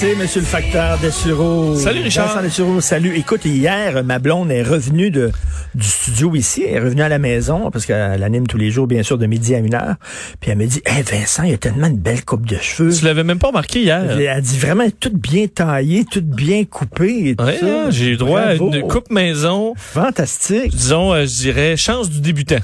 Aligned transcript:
C'est 0.00 0.14
Monsieur 0.16 0.40
le 0.40 0.46
facteur 0.46 0.96
Dessureau. 0.98 1.76
Salut, 1.76 2.00
Richard. 2.00 2.28
Vincent 2.28 2.42
Dessureau, 2.42 2.80
salut. 2.80 3.14
Écoute, 3.18 3.44
hier, 3.44 4.02
ma 4.02 4.18
blonde 4.18 4.50
est 4.50 4.62
revenue 4.62 5.10
de, 5.10 5.30
du 5.74 5.86
studio 5.86 6.34
ici. 6.34 6.64
Elle 6.66 6.76
est 6.76 6.80
revenue 6.80 7.02
à 7.02 7.10
la 7.10 7.18
maison 7.18 7.70
parce 7.70 7.84
qu'elle 7.84 8.22
anime 8.22 8.46
tous 8.46 8.56
les 8.56 8.70
jours, 8.70 8.86
bien 8.86 9.02
sûr, 9.02 9.18
de 9.18 9.26
midi 9.26 9.54
à 9.54 9.58
une 9.58 9.74
heure. 9.74 9.96
Puis 10.40 10.52
elle 10.52 10.56
me 10.56 10.64
dit, 10.64 10.80
hey 10.86 11.02
Vincent, 11.02 11.42
il 11.42 11.50
y 11.50 11.52
a 11.52 11.58
tellement 11.58 11.90
de 11.90 11.98
belles 11.98 12.24
coupes 12.24 12.46
de 12.46 12.56
cheveux. 12.56 12.90
Tu 12.96 13.04
l'avais 13.04 13.24
même 13.24 13.38
pas 13.38 13.48
remarqué 13.48 13.82
hier. 13.82 14.02
Elle 14.18 14.26
a 14.28 14.40
dit 14.40 14.56
vraiment 14.58 14.88
tout 14.98 15.12
bien 15.12 15.46
taillé, 15.48 16.06
tout 16.10 16.22
bien 16.24 16.64
coupé 16.64 17.36
et 17.38 17.42
Ouais, 17.42 17.58
hein, 17.62 17.90
j'ai 17.90 18.12
eu 18.12 18.16
droit 18.16 18.40
Bravo. 18.56 18.72
à 18.72 18.76
une 18.78 18.88
coupe 18.88 19.10
maison, 19.10 19.74
Fantastique. 19.76 20.70
disons, 20.74 21.12
euh, 21.12 21.26
je 21.26 21.34
dirais, 21.42 21.76
chance 21.76 22.08
du 22.08 22.22
débutant. 22.22 22.56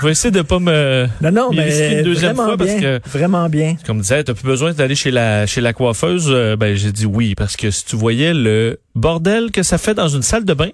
Je 0.00 0.06
vais 0.06 0.12
essayer 0.12 0.30
de 0.30 0.42
pas 0.42 0.58
me... 0.58 1.06
Non, 1.20 1.30
non, 1.32 1.50
mais 1.52 1.98
une 1.98 2.04
deuxième 2.04 2.36
fois 2.36 2.56
parce 2.56 2.74
que, 2.74 3.00
vraiment 3.08 3.48
bien. 3.48 3.76
comme 3.86 4.00
disait, 4.00 4.22
t'as 4.24 4.34
plus 4.34 4.44
besoin 4.46 4.72
d'aller 4.72 4.94
chez 4.94 5.10
la 5.10 5.46
chez 5.46 5.60
la 5.60 5.72
coiffeuse. 5.72 6.26
Euh, 6.30 6.56
ben 6.56 6.76
j'ai 6.76 6.92
dit 6.92 7.06
oui 7.06 7.34
parce 7.34 7.56
que 7.56 7.70
si 7.70 7.84
tu 7.84 7.96
voyais 7.96 8.32
le 8.34 8.78
bordel 8.94 9.50
que 9.50 9.62
ça 9.62 9.78
fait 9.78 9.94
dans 9.94 10.08
une 10.08 10.22
salle 10.22 10.44
de 10.44 10.54
bain, 10.54 10.70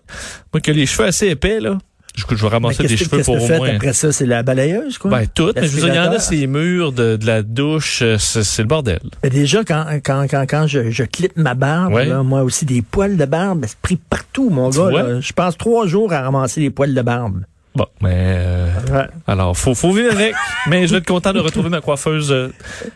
moi 0.52 0.60
que 0.60 0.73
les 0.73 0.87
cheveux 0.87 1.09
assez 1.09 1.28
épais 1.28 1.60
là, 1.60 1.78
je, 2.14 2.23
je 2.30 2.42
vais 2.42 2.48
ramasser 2.48 2.84
des 2.84 2.97
cheveux 2.97 3.23
pour 3.23 3.42
au 3.42 3.47
fait 3.47 3.56
moins. 3.59 3.74
après 3.74 3.92
ça? 3.92 4.12
C'est 4.12 4.27
la 4.27 4.42
balayeuse, 4.42 4.98
quoi? 4.98 5.10
Ben 5.10 5.27
tout, 5.27 5.52
mais 5.56 5.62
je 5.66 5.72
veux 5.75 5.80
dire, 5.83 5.95
il 5.95 5.97
y 5.97 5.98
en 5.98 6.12
a 6.12 6.47
murs 6.47 6.92
de, 6.92 7.16
de 7.16 7.27
la 7.27 7.42
douche, 7.42 8.02
euh, 8.02 8.19
c'est 8.19 8.62
le 8.62 8.69
bordel. 8.69 9.00
Mais 9.25 9.30
déjà, 9.30 9.64
quand, 9.64 9.84
quand, 10.05 10.27
quand, 10.30 10.45
quand 10.48 10.66
je, 10.69 10.91
je 10.91 11.02
clippe 11.05 11.36
ma 11.36 11.55
barbe, 11.55 11.92
Ouais. 11.95 12.06
là, 12.06 12.22
moi 12.22 12.42
aussi, 12.42 12.67
des 12.67 12.83
poils 12.83 13.17
de 13.17 13.25
barbe, 13.25 13.64
c'est 13.67 13.78
pris 13.78 13.97
partout, 13.97 14.48
mon 14.50 14.70
Tu 14.70 14.78
gars. 14.78 14.91
là. 14.91 15.20
Je 15.20 15.33
passe 15.33 15.56
trois 15.58 15.86
jours 15.89 16.12
à 16.12 16.20
ramasser 16.22 16.61
les 16.61 16.70
poils 16.70 16.95
de 16.95 17.02
barbe. 17.02 17.41
Bon, 17.75 17.86
mais 18.00 18.12
euh, 18.14 18.69
Ouais. 18.92 19.06
alors 19.27 19.56
faut 19.56 19.75
faut 19.75 19.92
vivre 19.92 20.12
avec. 20.12 20.34
mais 20.69 20.86
je 20.86 20.92
vais 20.92 20.98
être 20.98 21.06
content 21.06 21.33
de 21.33 21.41
retrouver 21.41 21.70
ma 21.70 21.80
coiffeuse 21.80 22.30
euh, 22.30 22.48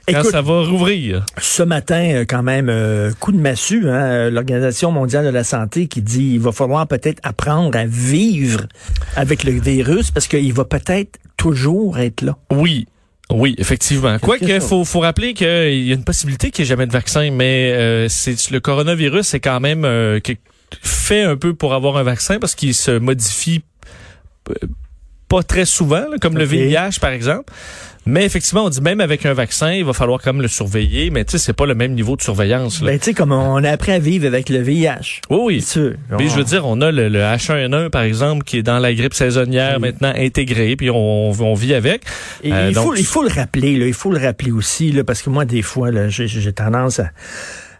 quand 0.07 0.21
Écoute, 0.21 0.31
ça 0.31 0.41
va 0.43 0.63
rouvrir. 0.63 1.25
Ce 1.39 1.65
matin, 1.65 2.01
euh, 2.15 2.25
quand 2.29 2.43
même, 2.45 2.69
euh, 2.69 3.11
coup 3.19 3.33
de 3.33 3.39
massue, 3.39 3.89
hein, 3.89 4.31
l'Organisation 4.31 4.93
mondiale 4.93 5.25
de 5.25 5.31
la 5.31 5.43
santé 5.43 5.89
qui 5.89 6.01
dit 6.01 6.35
il 6.35 6.41
va 6.41 6.53
falloir 6.53 6.87
peut-être 6.87 7.19
apprendre 7.25 7.77
à 7.77 7.87
vivre 7.87 8.61
avec 9.17 9.43
le 9.45 9.53
virus 9.53 10.11
parce 10.13 10.29
qu'il 10.29 10.53
va 10.53 10.65
peut-être 10.65 11.19
toujours 11.37 11.99
être 11.99 12.23
là. 12.23 12.37
Oui. 12.53 12.87
Oui, 13.31 13.55
effectivement. 13.59 14.19
Quoique, 14.19 14.59
faut, 14.61 14.85
faut 14.85 15.01
rappeler 15.01 15.35
qu'il 15.35 15.47
y 15.85 15.91
a 15.91 15.95
une 15.95 16.05
possibilité 16.05 16.51
qu'il 16.51 16.63
n'y 16.63 16.67
ait 16.67 16.69
jamais 16.71 16.87
de 16.87 16.93
vaccin, 16.93 17.31
mais 17.31 17.73
euh, 17.73 18.09
c'est 18.09 18.51
le 18.51 18.59
coronavirus, 18.61 19.27
c'est 19.27 19.41
quand 19.41 19.61
même 19.61 19.85
euh, 19.85 20.19
fait 20.83 21.23
un 21.25 21.37
peu 21.37 21.53
pour 21.53 21.75
avoir 21.75 21.97
un 21.99 22.05
vaccin 22.05 22.39
parce 22.39 22.55
qu'il 22.55 22.75
se 22.75 22.99
modifie 22.99 23.63
pas 25.29 25.43
très 25.43 25.65
souvent, 25.67 26.01
là, 26.09 26.17
comme 26.21 26.39
le. 26.39 26.45
VIH 26.45 26.99
par 27.01 27.11
exemple. 27.11 27.53
Mais 28.07 28.25
effectivement, 28.25 28.65
on 28.65 28.71
dit 28.71 28.81
même 28.81 29.01
avec 29.03 29.27
un 29.27 29.35
vaccin, 29.35 29.71
il 29.75 29.85
va 29.85 29.93
falloir 29.93 30.19
quand 30.23 30.33
même 30.33 30.41
le 30.41 30.49
surveiller, 30.49 31.11
mais 31.11 31.27
tu 31.27 31.33
sais, 31.33 31.39
c'est 31.39 31.53
pas 31.53 31.67
le 31.67 31.75
même 31.75 31.93
niveau 31.93 32.17
de 32.17 32.23
surveillance. 32.23 32.81
Là. 32.81 32.93
Ben, 32.93 32.99
tu 32.99 33.05
sais, 33.07 33.13
comme 33.15 33.33
on 33.33 33.63
a 33.63 33.71
appris 33.71 33.93
à 33.93 33.99
vivre 33.99 34.27
avec 34.27 34.49
le 34.49 34.61
VIH. 34.63 35.21
oui, 35.29 35.39
oui. 35.43 35.61
Sûr. 35.61 35.93
Je 36.19 36.35
veux 36.35 36.45
dire, 36.45 36.65
on 36.67 36.81
a 36.81 36.91
le, 36.91 37.11
le 37.11 37.19
H1N1, 37.19 37.91
par 37.91 38.01
exemple, 38.01 38.45
qui 38.45 38.57
est 38.57 38.63
dans 38.63 38.79
la 38.79 38.95
grippe 38.95 39.13
saisonnière 39.13 39.75
Oui. 39.75 39.83
maintenant 39.83 40.15
intégré, 40.17 40.75
puis 40.77 40.89
on, 40.89 41.31
on 41.33 41.53
vit 41.55 41.75
avec. 41.75 42.05
Et 42.43 42.51
Euh, 42.51 42.69
il, 42.71 42.75
donc- 42.75 42.87
faut, 42.87 42.95
il 42.95 43.05
faut 43.05 43.23
le 43.23 43.29
rappeler, 43.29 43.77
là, 43.77 43.87
il 43.87 43.93
faut 43.93 44.11
le 44.11 44.19
rappeler 44.25 44.53
aussi, 44.53 44.91
là, 44.93 45.05
parce 45.05 45.21
que 45.21 45.29
moi, 45.29 45.45
des 45.45 45.61
fois, 45.61 45.91
j'ai, 46.09 46.53
tendance 46.55 47.01
à, 47.01 47.11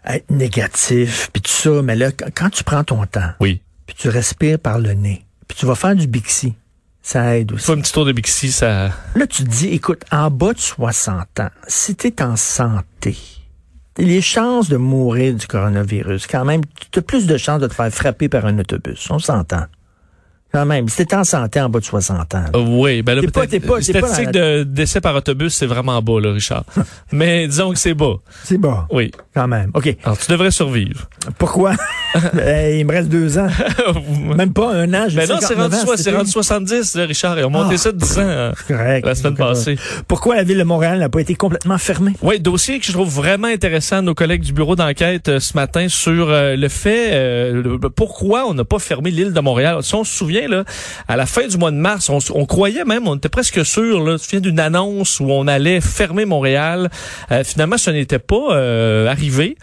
à 0.03 0.17
être 0.17 0.29
négatif, 0.29 1.31
puis 1.33 1.41
tout 1.41 1.49
ça, 1.51 1.81
mais 1.81 1.95
là, 1.95 2.11
quand, 2.11 2.27
quand 2.35 2.49
tu 2.51 2.63
prends 2.63 2.83
ton 2.83 3.03
temps, 3.07 3.31
Oui. 3.39 3.61
puis 3.87 3.95
tu 3.97 4.09
respires 4.09 4.59
par 4.59 4.77
le 4.77 4.93
nez, 4.93 5.23
puis 5.47 5.57
tu 5.57 5.65
vas 5.65 5.73
faire 5.73 5.95
du 5.95 6.05
Bixi, 6.05 6.53
ça 7.09 7.37
aide 7.37 7.51
aussi. 7.53 7.65
Faut 7.65 7.71
un 7.73 7.81
petit 7.81 7.91
tour 7.91 8.05
de 8.05 8.11
Bixi, 8.11 8.51
ça... 8.51 8.91
Là, 9.15 9.25
tu 9.25 9.43
te 9.43 9.49
dis, 9.49 9.69
écoute, 9.69 10.03
en 10.11 10.29
bas 10.29 10.53
de 10.53 10.59
60 10.59 11.39
ans, 11.39 11.49
si 11.67 11.95
tu 11.95 12.07
es 12.07 12.21
en 12.21 12.35
santé, 12.35 13.17
les 13.97 14.21
chances 14.21 14.69
de 14.69 14.77
mourir 14.77 15.33
du 15.33 15.47
coronavirus, 15.47 16.27
quand 16.27 16.45
même, 16.45 16.61
tu 16.91 16.99
as 16.99 17.01
plus 17.01 17.25
de 17.25 17.35
chances 17.37 17.61
de 17.61 17.67
te 17.67 17.73
faire 17.73 17.91
frapper 17.91 18.29
par 18.29 18.45
un 18.45 18.59
autobus. 18.59 19.09
On 19.09 19.17
s'entend. 19.17 19.65
Quand 20.51 20.65
même, 20.65 20.85
t'es 20.87 21.13
en 21.13 21.23
santé 21.23 21.61
en 21.61 21.69
bas 21.69 21.79
de 21.79 21.85
60 21.85 22.33
ans. 22.35 22.39
là. 22.39 22.49
Euh, 22.55 22.65
oui, 22.67 23.01
ben 23.03 23.13
là, 23.15 23.21
peut-être- 23.21 23.49
t'es 23.49 23.59
pas- 23.59 23.79
t'es 23.79 23.93
pas 23.93 24.07
statistique 24.07 24.31
dans 24.31 24.39
de 24.39 24.63
décès 24.63 24.99
par 24.99 25.15
autobus, 25.15 25.53
c'est 25.53 25.67
vraiment 25.67 26.01
bas, 26.01 26.19
là, 26.19 26.31
Richard. 26.33 26.63
Mais 27.11 27.47
disons 27.47 27.71
que 27.71 27.77
c'est 27.79 27.93
bas. 27.93 28.15
C'est 28.43 28.57
bon. 28.57 28.75
Oui. 28.91 29.11
Quand 29.35 29.47
même. 29.47 29.69
OK. 29.75 29.95
Alors, 30.03 30.17
tu 30.17 30.31
devrais 30.31 30.51
survivre. 30.51 31.07
Pourquoi? 31.37 31.73
Eh, 32.43 32.79
il 32.79 32.87
me 32.87 32.91
reste 32.91 33.07
deux 33.09 33.37
ans. 33.37 33.49
Même 34.35 34.51
pas 34.51 34.73
un 34.73 34.91
an. 34.95 35.05
j'ai 35.07 35.17
Ben 35.17 35.29
non, 35.29 35.35
c'est 35.39 35.47
59 35.49 35.79
rendu, 35.81 35.91
ans, 35.91 35.93
c'est 35.95 36.11
rendu 36.11 36.25
tout. 36.25 36.31
70, 36.31 36.95
là, 36.95 37.05
Richard. 37.05 37.37
Ils 37.37 37.45
ont 37.45 37.51
monté 37.51 37.75
Ah. 37.75 37.77
ça 37.77 37.91
de 37.91 37.97
10 37.97 38.17
ans 38.17 38.21
euh, 38.23 38.51
Correct. 38.67 39.05
la 39.05 39.13
semaine 39.15 39.35
passée. 39.35 39.77
Pourquoi 40.07 40.35
la 40.35 40.43
ville 40.43 40.57
de 40.57 40.63
Montréal 40.63 40.97
n'a 40.97 41.09
pas 41.09 41.19
été 41.21 41.35
complètement 41.35 41.77
fermée? 41.77 42.13
Oui, 42.23 42.39
dossier 42.39 42.79
que 42.79 42.85
je 42.87 42.91
trouve 42.93 43.09
vraiment 43.13 43.47
intéressant, 43.47 44.01
nos 44.01 44.15
collègues 44.15 44.41
du 44.41 44.53
bureau 44.53 44.75
d'enquête 44.75 45.29
euh, 45.29 45.39
ce 45.39 45.53
matin 45.55 45.87
sur 45.87 46.29
euh, 46.29 46.55
le 46.55 46.67
fait 46.67 47.09
euh, 47.11 47.61
le- 47.61 47.89
pourquoi 47.89 48.45
on 48.47 48.55
n'a 48.55 48.65
pas 48.65 48.79
fermé 48.79 49.11
l'île 49.11 49.31
de 49.33 49.39
Montréal. 49.39 49.77
Si 49.83 49.93
on 49.93 50.03
se 50.03 50.11
souvient, 50.17 50.38
là, 50.47 50.63
à 51.07 51.15
la 51.15 51.25
fin 51.25 51.47
du 51.47 51.57
mois 51.57 51.71
de 51.71 51.77
mars, 51.77 52.09
on, 52.09 52.45
croyait 52.45 52.85
même, 52.85 53.07
on 53.07 53.15
était 53.15 53.29
presque 53.29 53.65
sûr, 53.65 54.03
là, 54.03 54.17
tu 54.17 54.25
souviens 54.25 54.39
d'une 54.39 54.59
annonce 54.59 55.19
où 55.19 55.31
on 55.31 55.47
allait 55.47 55.81
fermer 55.81 56.25
Montréal. 56.25 56.89
Euh, 57.31 57.43
finalement, 57.43 57.77
ce 57.77 57.89
n'était 57.91 58.19
pas 58.19 58.51
euh, 58.51 59.07
arrivé. 59.07 59.57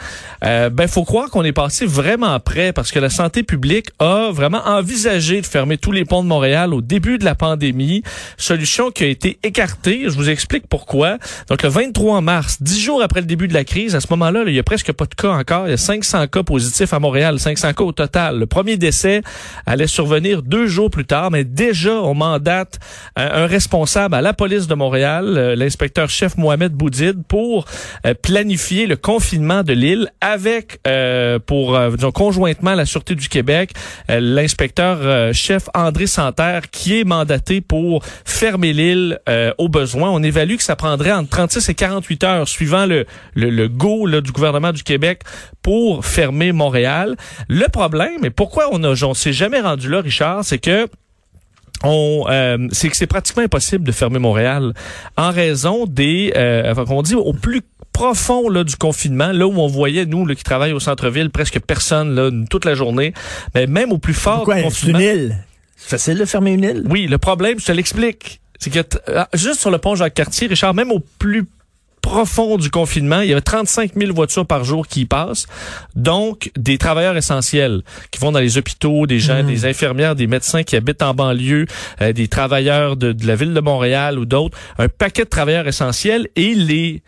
Euh, 0.44 0.70
ben, 0.70 0.88
faut 0.88 1.04
croire 1.04 1.30
qu'on 1.30 1.44
est 1.44 1.52
passé 1.52 1.86
vraiment 1.86 2.38
près 2.40 2.72
parce 2.72 2.90
que 2.90 2.98
la 2.98 3.10
santé 3.10 3.42
publique 3.42 3.88
a 3.98 4.30
vraiment 4.32 4.62
envisagé 4.66 5.40
de 5.40 5.46
fermer 5.46 5.78
tous 5.78 5.92
les 5.92 6.04
ponts 6.04 6.22
de 6.22 6.28
Montréal 6.28 6.74
au 6.74 6.80
début 6.80 7.18
de 7.18 7.24
la 7.24 7.34
pandémie. 7.34 8.02
Solution 8.36 8.90
qui 8.90 9.04
a 9.04 9.08
été 9.08 9.38
écartée. 9.42 10.04
Je 10.04 10.14
vous 10.14 10.30
explique 10.30 10.66
pourquoi. 10.68 11.18
Donc, 11.48 11.62
le 11.62 11.68
23 11.68 12.20
mars, 12.20 12.58
dix 12.60 12.80
jours 12.80 13.02
après 13.02 13.20
le 13.20 13.26
début 13.26 13.48
de 13.48 13.54
la 13.54 13.64
crise, 13.64 13.94
à 13.94 14.00
ce 14.00 14.06
moment-là, 14.10 14.44
là, 14.44 14.50
il 14.50 14.54
y 14.54 14.58
a 14.58 14.62
presque 14.62 14.92
pas 14.92 15.06
de 15.06 15.14
cas 15.14 15.30
encore. 15.30 15.66
Il 15.66 15.70
y 15.70 15.74
a 15.74 15.78
500 15.78 16.26
cas 16.28 16.42
positifs 16.42 16.92
à 16.92 16.98
Montréal, 16.98 17.38
500 17.38 17.72
cas 17.72 17.84
au 17.84 17.92
total. 17.92 18.38
Le 18.38 18.46
premier 18.46 18.76
décès 18.76 19.22
allait 19.66 19.86
survenir 19.86 20.42
deux 20.42 20.65
jours 20.68 20.90
plus 20.90 21.04
tard, 21.04 21.30
mais 21.30 21.44
déjà, 21.44 21.94
on 21.94 22.14
mandate 22.14 22.78
un, 23.16 23.46
responsable 23.46 24.14
à 24.14 24.20
la 24.20 24.32
police 24.32 24.66
de 24.66 24.74
Montréal, 24.74 25.34
euh, 25.36 25.54
l'inspecteur-chef 25.54 26.36
Mohamed 26.36 26.72
Boudid, 26.72 27.22
pour 27.28 27.66
euh, 28.06 28.14
planifier 28.14 28.86
le 28.86 28.96
confinement 28.96 29.62
de 29.62 29.72
l'île 29.72 30.08
avec, 30.20 30.80
euh, 30.86 31.38
pour, 31.38 31.76
euh, 31.76 31.90
disons, 31.90 32.12
conjointement 32.12 32.74
la 32.74 32.86
Sûreté 32.86 33.14
du 33.14 33.28
Québec, 33.28 33.72
euh, 34.10 34.20
l'inspecteur-chef 34.20 35.68
André 35.74 36.06
Santerre, 36.06 36.70
qui 36.70 37.00
est 37.00 37.04
mandaté 37.04 37.60
pour 37.60 38.04
fermer 38.24 38.72
l'île 38.72 39.18
euh, 39.28 39.52
au 39.58 39.68
besoin. 39.68 40.10
On 40.10 40.22
évalue 40.22 40.56
que 40.56 40.62
ça 40.62 40.76
prendrait 40.76 41.12
entre 41.12 41.30
36 41.30 41.68
et 41.68 41.74
48 41.74 42.24
heures, 42.24 42.48
suivant 42.48 42.86
le, 42.86 43.06
le, 43.34 43.50
le 43.50 43.68
go 43.68 44.06
là, 44.06 44.20
du 44.20 44.32
gouvernement 44.32 44.72
du 44.72 44.82
Québec, 44.82 45.22
pour 45.62 46.04
fermer 46.06 46.52
Montréal. 46.52 47.16
Le 47.48 47.68
problème, 47.68 48.24
et 48.24 48.30
pourquoi 48.30 48.68
on 48.72 48.86
on 49.02 49.14
s'est 49.14 49.32
jamais 49.32 49.60
rendu 49.60 49.88
là, 49.88 50.00
Richard, 50.00 50.44
que 50.58 50.88
on, 51.84 52.24
euh, 52.28 52.68
c'est 52.72 52.88
que 52.88 52.96
c'est 52.96 53.06
pratiquement 53.06 53.42
impossible 53.42 53.84
de 53.84 53.92
fermer 53.92 54.18
Montréal 54.18 54.72
en 55.16 55.30
raison 55.30 55.86
des, 55.86 56.32
euh, 56.34 56.72
enfin, 56.72 56.84
qu'on 56.86 57.02
dit 57.02 57.14
au 57.14 57.32
plus 57.34 57.60
profond 57.92 58.48
là, 58.48 58.64
du 58.64 58.76
confinement, 58.76 59.30
là 59.32 59.46
où 59.46 59.58
on 59.60 59.66
voyait, 59.68 60.06
nous, 60.06 60.24
là, 60.26 60.34
qui 60.34 60.42
travaillent 60.44 60.72
au 60.72 60.80
centre-ville, 60.80 61.30
presque 61.30 61.60
personne 61.60 62.14
là, 62.14 62.30
toute 62.50 62.64
la 62.64 62.74
journée, 62.74 63.12
mais 63.54 63.66
même 63.66 63.92
au 63.92 63.98
plus 63.98 64.14
fort 64.14 64.36
Pourquoi? 64.44 64.56
du 64.56 64.60
C'est 64.62 64.86
une 64.86 64.92
confinement. 64.92 64.98
île. 65.00 65.36
C'est 65.76 65.90
facile 65.90 66.18
de 66.18 66.24
fermer 66.24 66.52
une 66.52 66.64
île? 66.64 66.82
Oui, 66.88 67.06
le 67.06 67.18
problème, 67.18 67.58
je 67.60 67.66
te 67.66 67.72
l'explique, 67.72 68.40
c'est 68.58 68.70
que 68.70 68.80
euh, 69.10 69.24
juste 69.34 69.60
sur 69.60 69.70
le 69.70 69.78
pont 69.78 69.94
Jacques-Cartier, 69.94 70.48
Richard, 70.48 70.72
même 70.74 70.90
au 70.90 71.00
plus 71.18 71.46
profond 72.06 72.56
du 72.56 72.70
confinement, 72.70 73.20
il 73.20 73.30
y 73.30 73.32
avait 73.32 73.40
35 73.40 73.94
000 73.96 74.14
voitures 74.14 74.46
par 74.46 74.62
jour 74.62 74.86
qui 74.86 75.00
y 75.00 75.06
passent, 75.06 75.46
donc 75.96 76.52
des 76.56 76.78
travailleurs 76.78 77.16
essentiels 77.16 77.82
qui 78.12 78.20
vont 78.20 78.30
dans 78.30 78.38
les 78.38 78.58
hôpitaux, 78.58 79.08
des 79.08 79.18
gens, 79.18 79.42
des 79.42 79.64
infirmières, 79.64 80.14
des 80.14 80.28
médecins 80.28 80.62
qui 80.62 80.76
habitent 80.76 81.02
en 81.02 81.14
banlieue, 81.14 81.66
euh, 82.00 82.12
des 82.12 82.28
travailleurs 82.28 82.96
de, 82.96 83.10
de 83.10 83.26
la 83.26 83.34
ville 83.34 83.52
de 83.52 83.60
Montréal 83.60 84.20
ou 84.20 84.24
d'autres, 84.24 84.56
un 84.78 84.88
paquet 84.88 85.24
de 85.24 85.28
travailleurs 85.28 85.66
essentiels 85.66 86.28
et 86.36 86.54
les 86.54 87.02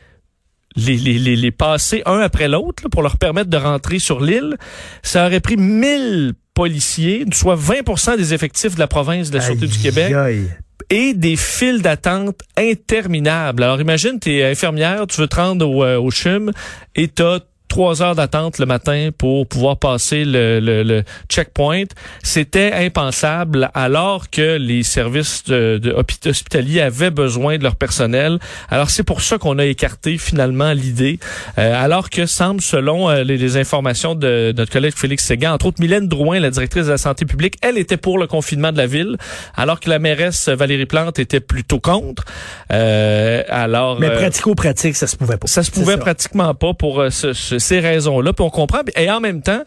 les, 0.77 0.97
les, 0.97 1.19
les, 1.19 1.37
les 1.37 1.51
passer 1.51 2.03
un 2.05 2.19
après 2.19 2.49
l'autre 2.49 2.89
pour 2.89 3.03
leur 3.03 3.17
permettre 3.19 3.51
de 3.51 3.57
rentrer 3.57 3.99
sur 3.99 4.21
l'île, 4.21 4.57
ça 5.03 5.27
aurait 5.27 5.41
pris 5.41 5.57
1000 5.57 6.35
policiers, 6.55 7.25
soit 7.33 7.57
20 7.57 8.17
des 8.17 8.35
effectifs 8.35 8.75
de 8.75 8.81
la 8.81 8.89
province 8.89 9.31
de 9.31 9.39
la 9.39 9.45
Sûreté 9.45 9.67
du 9.67 9.79
Québec, 9.79 10.13
aïe. 10.13 10.49
Et 10.91 11.15
des 11.15 11.37
files 11.37 11.83
d'attente 11.83 12.41
interminables. 12.57 13.63
Alors 13.63 13.81
imagine, 13.81 14.19
tu 14.21 14.33
es 14.33 14.45
infirmière, 14.45 15.07
tu 15.07 15.21
veux 15.21 15.29
te 15.29 15.37
rendre 15.37 15.69
au, 15.69 15.85
euh, 15.85 15.99
au 15.99 16.11
CHUM 16.11 16.53
et 16.95 17.09
t'as 17.09 17.41
trois 17.69 18.03
heures 18.03 18.15
d'attente 18.15 18.59
le 18.59 18.67
matin 18.67 19.11
pour 19.17 19.47
pouvoir 19.47 19.77
passer 19.77 20.25
le, 20.25 20.59
le, 20.61 20.83
le 20.83 21.05
checkpoint. 21.29 21.85
C'était 22.23 22.73
impensable 22.73 23.71
alors 23.75 24.31
que 24.31 24.57
les 24.57 24.83
services 24.83 25.45
de, 25.45 25.79
de 25.79 25.93
hospitaliers 26.29 26.81
avaient 26.81 27.11
besoin 27.11 27.59
de 27.59 27.63
leur 27.63 27.77
personnel. 27.77 28.39
Alors 28.71 28.91
c'est 28.91 29.03
pour 29.05 29.21
ça 29.21 29.39
qu'on 29.39 29.59
a 29.59 29.65
écarté 29.65 30.19
finalement 30.19 30.73
l'idée, 30.73 31.19
Euh, 31.59 31.85
alors 31.85 32.09
que 32.11 32.27
semble, 32.27 32.61
selon 32.61 33.09
euh, 33.11 33.25
les, 33.25 33.37
les 33.37 33.57
informations 33.57 34.15
de 34.15 34.53
notre 34.57 34.73
collègue 34.73 34.95
Félix 34.97 35.25
Séguin, 35.25 35.53
entre 35.53 35.67
autres 35.67 35.81
Mylène 35.81 36.09
Drouin, 36.09 36.39
la 36.41 36.51
directrice 36.51 36.87
de 36.87 36.91
la 36.93 36.99
santé 36.99 37.25
publique, 37.27 37.57
elle 37.63 37.79
était 37.79 37.97
pour 37.97 38.19
le 38.19 38.27
confinement 38.27 38.73
de 38.73 38.79
la 38.79 38.87
ville, 38.87 39.17
alors 39.57 39.81
que 39.81 39.91
la 39.91 39.99
mairesse 39.99 40.49
Valérie 40.49 40.87
Plante 40.87 41.19
était 41.19 41.41
plutôt 41.41 41.81
contre. 41.81 42.25
Euh, 42.73 43.43
alors, 43.49 43.99
Mais 44.01 44.09
euh, 44.09 44.17
pratico-pratique, 44.19 44.97
ça 44.97 45.07
se 45.07 45.17
pouvait 45.17 45.37
pas. 45.37 45.47
ça 45.47 45.63
se 45.63 45.71
pouvait 45.71 45.93
ça. 45.95 45.99
pratiquement 45.99 46.55
pas 46.55 46.75
pour 46.75 47.01
euh, 47.01 47.11
ce- 47.11 47.33
ce- 47.59 47.67
ces 47.67 47.81
raisons-là. 47.81 48.33
Puis 48.33 48.45
on 48.45 48.51
comprend. 48.51 48.81
Et 48.97 49.11
en 49.11 49.21
même 49.21 49.43
temps, 49.43 49.63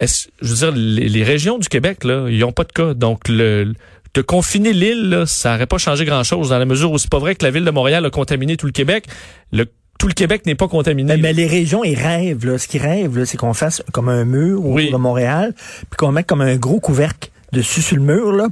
est-ce- 0.00 0.28
je 0.42 0.48
veux 0.48 0.56
dire, 0.56 0.72
les, 0.72 1.08
les 1.08 1.22
régions 1.22 1.58
du 1.58 1.68
Québec, 1.68 2.04
là, 2.04 2.26
ils 2.28 2.42
ont 2.44 2.52
pas 2.52 2.64
de 2.64 2.72
cas. 2.72 2.94
Donc, 2.94 3.28
le, 3.28 3.72
de 4.14 4.22
confiner 4.22 4.72
l'île, 4.72 5.08
là, 5.10 5.26
ça 5.26 5.52
n'aurait 5.52 5.66
pas 5.66 5.78
changé 5.78 6.04
grand-chose 6.04 6.50
dans 6.50 6.58
la 6.58 6.64
mesure 6.64 6.92
où 6.92 6.98
c'est 6.98 7.10
pas 7.10 7.18
vrai 7.18 7.34
que 7.34 7.44
la 7.44 7.50
ville 7.50 7.64
de 7.64 7.70
Montréal 7.70 8.04
a 8.04 8.10
contaminé 8.10 8.56
tout 8.56 8.66
le 8.66 8.72
Québec. 8.72 9.06
Le, 9.52 9.66
tout 9.98 10.08
le 10.08 10.12
Québec 10.14 10.44
n'est 10.46 10.54
pas 10.54 10.68
contaminé. 10.68 11.16
Mais, 11.16 11.22
mais 11.22 11.32
les 11.32 11.46
régions, 11.46 11.84
ils 11.84 11.94
rêvent. 11.94 12.44
Là. 12.46 12.58
Ce 12.58 12.66
qu'ils 12.68 12.82
rêvent, 12.82 13.18
là, 13.18 13.26
c'est 13.26 13.36
qu'on 13.36 13.54
fasse 13.54 13.82
comme 13.92 14.08
un 14.08 14.24
mur 14.24 14.58
autour 14.60 14.72
Oui. 14.72 14.90
de 14.90 14.96
Montréal, 14.96 15.54
puis 15.56 15.96
qu'on 15.96 16.12
mette 16.12 16.26
comme 16.26 16.40
un 16.40 16.56
gros 16.56 16.80
couvercle 16.80 17.30
dessus 17.54 17.80
sur 17.80 17.96
le 17.96 18.02
mur, 18.02 18.32
là, 18.32 18.48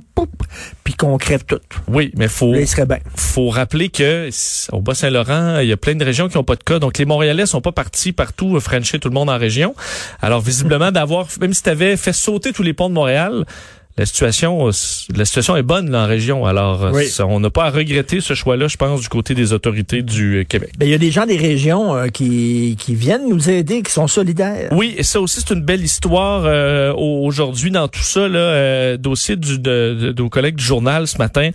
puis 0.84 0.94
qu'on 0.94 1.18
crève 1.18 1.44
tout. 1.44 1.60
Oui, 1.88 2.10
mais 2.16 2.28
faut 2.28 2.52
Là, 2.52 2.60
il 2.60 2.68
serait 2.68 2.86
bien. 2.86 2.98
faut 3.14 3.50
rappeler 3.50 3.88
que 3.90 4.30
au 4.72 4.80
Bas-Saint-Laurent, 4.80 5.58
il 5.58 5.68
y 5.68 5.72
a 5.72 5.76
plein 5.76 5.94
de 5.94 6.04
régions 6.04 6.28
qui 6.28 6.36
n'ont 6.36 6.44
pas 6.44 6.56
de 6.56 6.62
cas. 6.62 6.78
Donc, 6.78 6.98
les 6.98 7.04
Montréalais 7.04 7.46
sont 7.46 7.60
pas 7.60 7.72
partis 7.72 8.12
partout 8.12 8.56
euh, 8.56 8.60
frencher 8.60 8.98
tout 8.98 9.08
le 9.08 9.14
monde 9.14 9.28
en 9.28 9.38
région. 9.38 9.74
Alors, 10.20 10.40
visiblement, 10.40 10.90
d'avoir, 10.92 11.26
même 11.40 11.52
si 11.52 11.62
tu 11.62 11.70
avais 11.70 11.96
fait 11.96 12.12
sauter 12.12 12.52
tous 12.52 12.62
les 12.62 12.72
ponts 12.72 12.88
de 12.88 12.94
Montréal, 12.94 13.44
la 13.98 14.06
situation, 14.06 14.68
euh, 14.68 14.70
la 15.14 15.24
situation 15.24 15.56
est 15.56 15.62
bonne 15.62 15.90
là, 15.90 16.04
en 16.04 16.06
région. 16.06 16.46
Alors, 16.46 16.84
euh, 16.84 16.90
Oui. 16.92 17.06
ça, 17.08 17.26
on 17.26 17.40
n'a 17.40 17.50
pas 17.50 17.64
à 17.64 17.70
regretter 17.70 18.20
ce 18.20 18.32
choix-là, 18.34 18.66
je 18.68 18.76
pense, 18.76 19.00
du 19.02 19.08
côté 19.08 19.34
des 19.34 19.52
autorités 19.52 20.02
du 20.02 20.38
euh, 20.40 20.44
Québec. 20.44 20.70
Ben, 20.78 20.86
il 20.86 20.92
y 20.92 20.94
a 20.94 20.98
des 20.98 21.10
gens 21.10 21.26
des 21.26 21.36
régions 21.36 21.94
euh, 21.94 22.06
qui, 22.08 22.76
qui 22.78 22.94
viennent 22.94 23.28
nous 23.28 23.50
aider, 23.50 23.82
qui 23.82 23.92
sont 23.92 24.06
solidaires. 24.06 24.68
Oui, 24.72 24.94
et 24.96 25.02
ça 25.02 25.20
aussi, 25.20 25.40
c'est 25.46 25.52
une 25.54 25.62
belle 25.62 25.82
histoire 25.82 26.44
euh, 26.46 26.92
au- 26.94 27.26
aujourd'hui 27.26 27.70
dans 27.70 27.86
tout 27.88 28.00
ça, 28.02 28.28
là, 28.28 28.38
euh, 28.38 28.96
dossier 28.96 29.36
du, 29.36 29.58
de, 29.58 29.94
de, 30.00 30.12
de 30.12 30.22
nos 30.22 30.28
collègues 30.30 30.56
du 30.56 30.64
journal 30.64 31.06
ce 31.06 31.18
matin, 31.18 31.50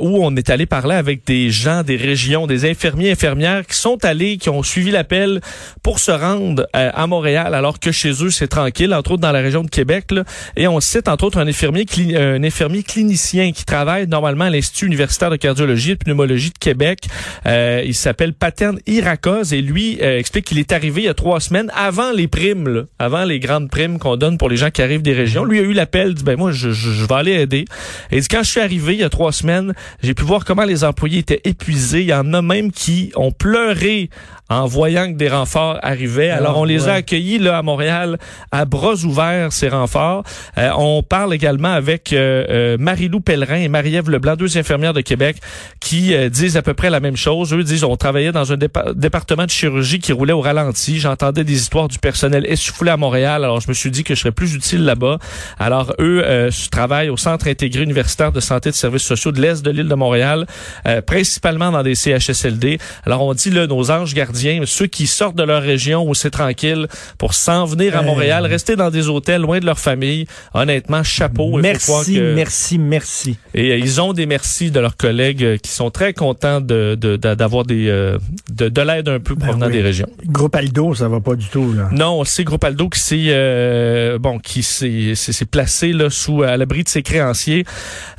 où 0.00 0.24
on 0.24 0.34
est 0.36 0.50
allé 0.50 0.66
parler 0.66 0.94
avec 0.94 1.26
des 1.26 1.50
gens 1.50 1.82
des 1.82 1.96
régions, 1.96 2.46
des 2.46 2.68
infirmiers, 2.70 3.10
infirmières 3.10 3.66
qui 3.66 3.76
sont 3.76 4.04
allés, 4.04 4.36
qui 4.36 4.48
ont 4.48 4.62
suivi 4.62 4.90
l'appel 4.90 5.40
pour 5.82 5.98
se 5.98 6.10
rendre 6.12 6.66
à 6.72 7.06
Montréal, 7.06 7.54
alors 7.54 7.80
que 7.80 7.90
chez 7.92 8.10
eux, 8.22 8.30
c'est 8.30 8.46
tranquille, 8.48 8.94
entre 8.94 9.12
autres 9.12 9.22
dans 9.22 9.32
la 9.32 9.40
région 9.40 9.62
de 9.62 9.70
Québec. 9.70 10.06
Là, 10.12 10.24
et 10.56 10.68
on 10.68 10.78
cite, 10.80 11.08
entre 11.08 11.24
autres, 11.24 11.38
un 11.38 11.46
infirmier, 11.46 11.63
cli- 11.72 12.16
un 12.16 12.42
infirmier 12.44 12.82
clinicien 12.82 13.52
qui 13.52 13.64
travaille 13.64 14.06
normalement 14.06 14.44
à 14.44 14.50
l'Institut 14.50 14.86
universitaire 14.86 15.30
de 15.30 15.36
cardiologie 15.36 15.92
et 15.92 15.94
de 15.94 15.98
pneumologie 15.98 16.50
de 16.50 16.58
Québec. 16.58 17.08
Euh, 17.46 17.82
il 17.84 17.94
s'appelle 17.94 18.34
Patern 18.34 18.78
Irakoz 18.86 19.52
et 19.52 19.62
lui 19.62 19.98
euh, 20.02 20.18
explique 20.18 20.46
qu'il 20.46 20.58
est 20.58 20.72
arrivé 20.72 21.02
il 21.02 21.04
y 21.06 21.08
a 21.08 21.14
trois 21.14 21.40
semaines 21.40 21.70
avant 21.74 22.12
les 22.12 22.28
primes, 22.28 22.86
avant 22.98 23.24
les 23.24 23.40
grandes 23.40 23.70
primes 23.70 23.98
qu'on 23.98 24.16
donne 24.16 24.38
pour 24.38 24.48
les 24.48 24.56
gens 24.56 24.70
qui 24.70 24.82
arrivent 24.82 25.02
des 25.02 25.14
régions. 25.14 25.44
Lui 25.44 25.58
a 25.58 25.62
eu 25.62 25.72
l'appel, 25.72 26.14
dit 26.14 26.24
ben 26.24 26.36
moi 26.36 26.52
je 26.52 26.68
vais 26.68 27.14
aller 27.14 27.32
aider. 27.32 27.64
Et 28.10 28.16
il 28.16 28.20
dit 28.20 28.28
quand 28.28 28.42
je 28.42 28.50
suis 28.50 28.60
arrivé 28.60 28.94
il 28.94 29.00
y 29.00 29.04
a 29.04 29.10
trois 29.10 29.32
semaines, 29.32 29.72
j'ai 30.02 30.14
pu 30.14 30.22
voir 30.24 30.44
comment 30.44 30.64
les 30.64 30.84
employés 30.84 31.18
étaient 31.18 31.40
épuisés. 31.44 32.00
Il 32.00 32.06
y 32.08 32.14
en 32.14 32.32
a 32.34 32.42
même 32.42 32.70
qui 32.72 33.12
ont 33.16 33.32
pleuré 33.32 34.10
en 34.50 34.66
voyant 34.66 35.10
que 35.10 35.16
des 35.16 35.28
renforts 35.28 35.78
arrivaient. 35.82 36.28
Alors, 36.30 36.54
Ah, 36.56 36.60
on 36.60 36.64
les 36.64 36.88
a 36.88 36.94
accueillis 36.94 37.38
là 37.38 37.56
à 37.58 37.62
Montréal 37.62 38.18
à 38.52 38.64
bras 38.66 38.94
ouverts 39.04 39.52
ces 39.52 39.68
renforts. 39.68 40.22
Euh, 40.58 40.70
on 40.76 41.02
parle 41.02 41.32
également 41.34 41.72
avec 41.72 42.12
euh, 42.12 42.44
euh, 42.50 42.76
Marie-Lou 42.78 43.20
Pellerin 43.20 43.56
et 43.56 43.68
Marie-Ève 43.68 44.10
Leblanc, 44.10 44.36
deux 44.36 44.58
infirmières 44.58 44.92
de 44.92 45.00
Québec, 45.00 45.36
qui 45.80 46.14
euh, 46.14 46.28
disent 46.28 46.56
à 46.58 46.62
peu 46.62 46.74
près 46.74 46.90
la 46.90 47.00
même 47.00 47.16
chose. 47.16 47.54
Eux 47.54 47.64
disent 47.64 47.84
on 47.84 47.96
travaillait 47.96 48.32
dans 48.32 48.52
un 48.52 48.56
dépa- 48.56 48.92
département 48.94 49.44
de 49.46 49.50
chirurgie 49.50 49.98
qui 49.98 50.12
roulait 50.12 50.34
au 50.34 50.40
ralenti. 50.42 50.98
J'entendais 51.00 51.42
des 51.44 51.54
histoires 51.54 51.88
du 51.88 51.98
personnel 51.98 52.44
essoufflé 52.46 52.90
à 52.90 52.96
Montréal. 52.98 53.44
Alors, 53.44 53.60
je 53.62 53.68
me 53.68 53.72
suis 53.74 53.90
dit 53.90 54.04
que 54.04 54.14
je 54.14 54.20
serais 54.20 54.32
plus 54.32 54.54
utile 54.54 54.84
là-bas. 54.84 55.18
Alors, 55.58 55.94
eux 56.00 56.22
euh, 56.24 56.50
travaillent 56.70 57.08
au 57.08 57.16
Centre 57.16 57.48
intégré 57.48 57.82
universitaire 57.82 58.30
de 58.30 58.40
santé 58.40 58.68
et 58.68 58.72
de 58.72 58.76
services 58.76 59.02
sociaux 59.04 59.32
de 59.32 59.40
l'Est 59.40 59.64
de 59.64 59.70
l'île 59.70 59.88
de 59.88 59.94
Montréal, 59.94 60.46
euh, 60.86 61.00
principalement 61.00 61.70
dans 61.70 61.82
des 61.82 61.94
CHSLD. 61.94 62.78
Alors, 63.06 63.22
on 63.22 63.32
dit 63.32 63.50
là, 63.50 63.66
nos 63.66 63.90
anges 63.90 64.12
gardiens, 64.12 64.32
ceux 64.66 64.86
qui 64.86 65.06
sortent 65.06 65.36
de 65.36 65.42
leur 65.42 65.62
région 65.62 66.08
où 66.08 66.14
c'est 66.14 66.30
tranquille 66.30 66.86
pour 67.18 67.34
s'en 67.34 67.64
venir 67.64 67.96
à. 67.96 68.02
Montréal, 68.02 68.44
rester 68.46 68.76
dans 68.76 68.90
des 68.90 69.08
hôtels 69.08 69.40
loin 69.42 69.60
de 69.60 69.66
leur 69.66 69.78
famille. 69.78 70.26
Honnêtement, 70.52 71.02
chapeau. 71.02 71.58
Merci, 71.58 72.14
que- 72.16 72.34
merci, 72.34 72.78
merci. 72.78 73.38
et 73.54 73.70
euh, 73.72 73.78
ils 73.78 74.00
ont 74.00 74.12
des 74.12 74.26
merci 74.26 74.70
de 74.70 74.78
leurs 74.78 74.96
collègues 74.96 75.42
euh, 75.42 75.56
qui 75.56 75.70
sont 75.70 75.90
très 75.90 76.12
contents 76.12 76.60
de 76.60 76.96
de- 77.00 77.16
de- 77.16 77.34
d'avoir 77.34 77.64
des 77.64 77.88
euh, 77.88 78.18
de, 78.52 78.68
de 78.68 78.80
l'aide 78.82 79.08
un 79.08 79.20
peu 79.20 79.34
provenant 79.36 79.66
Ben 79.66 79.66
oui. 79.68 79.72
des 79.78 79.82
régions. 79.82 80.06
Groupe 80.26 80.54
Aldo, 80.54 80.94
ça 80.94 81.08
va 81.08 81.20
pas 81.20 81.34
du 81.34 81.46
tout, 81.46 81.72
là. 81.72 81.88
Non, 81.92 82.24
c'est 82.24 82.44
Groupe 82.44 82.62
Aldo 82.64 82.88
qui 82.88 83.00
s'est 83.00 83.24
euh, 83.28 84.18
bon 84.18 84.38
qui 84.38 84.62
s'est 84.62 85.14
placé 85.50 85.92
là 85.92 86.10
sous 86.10 86.42
à 86.42 86.56
l'abri 86.56 86.84
de 86.84 86.88
ses 86.88 87.02
créanciers 87.02 87.64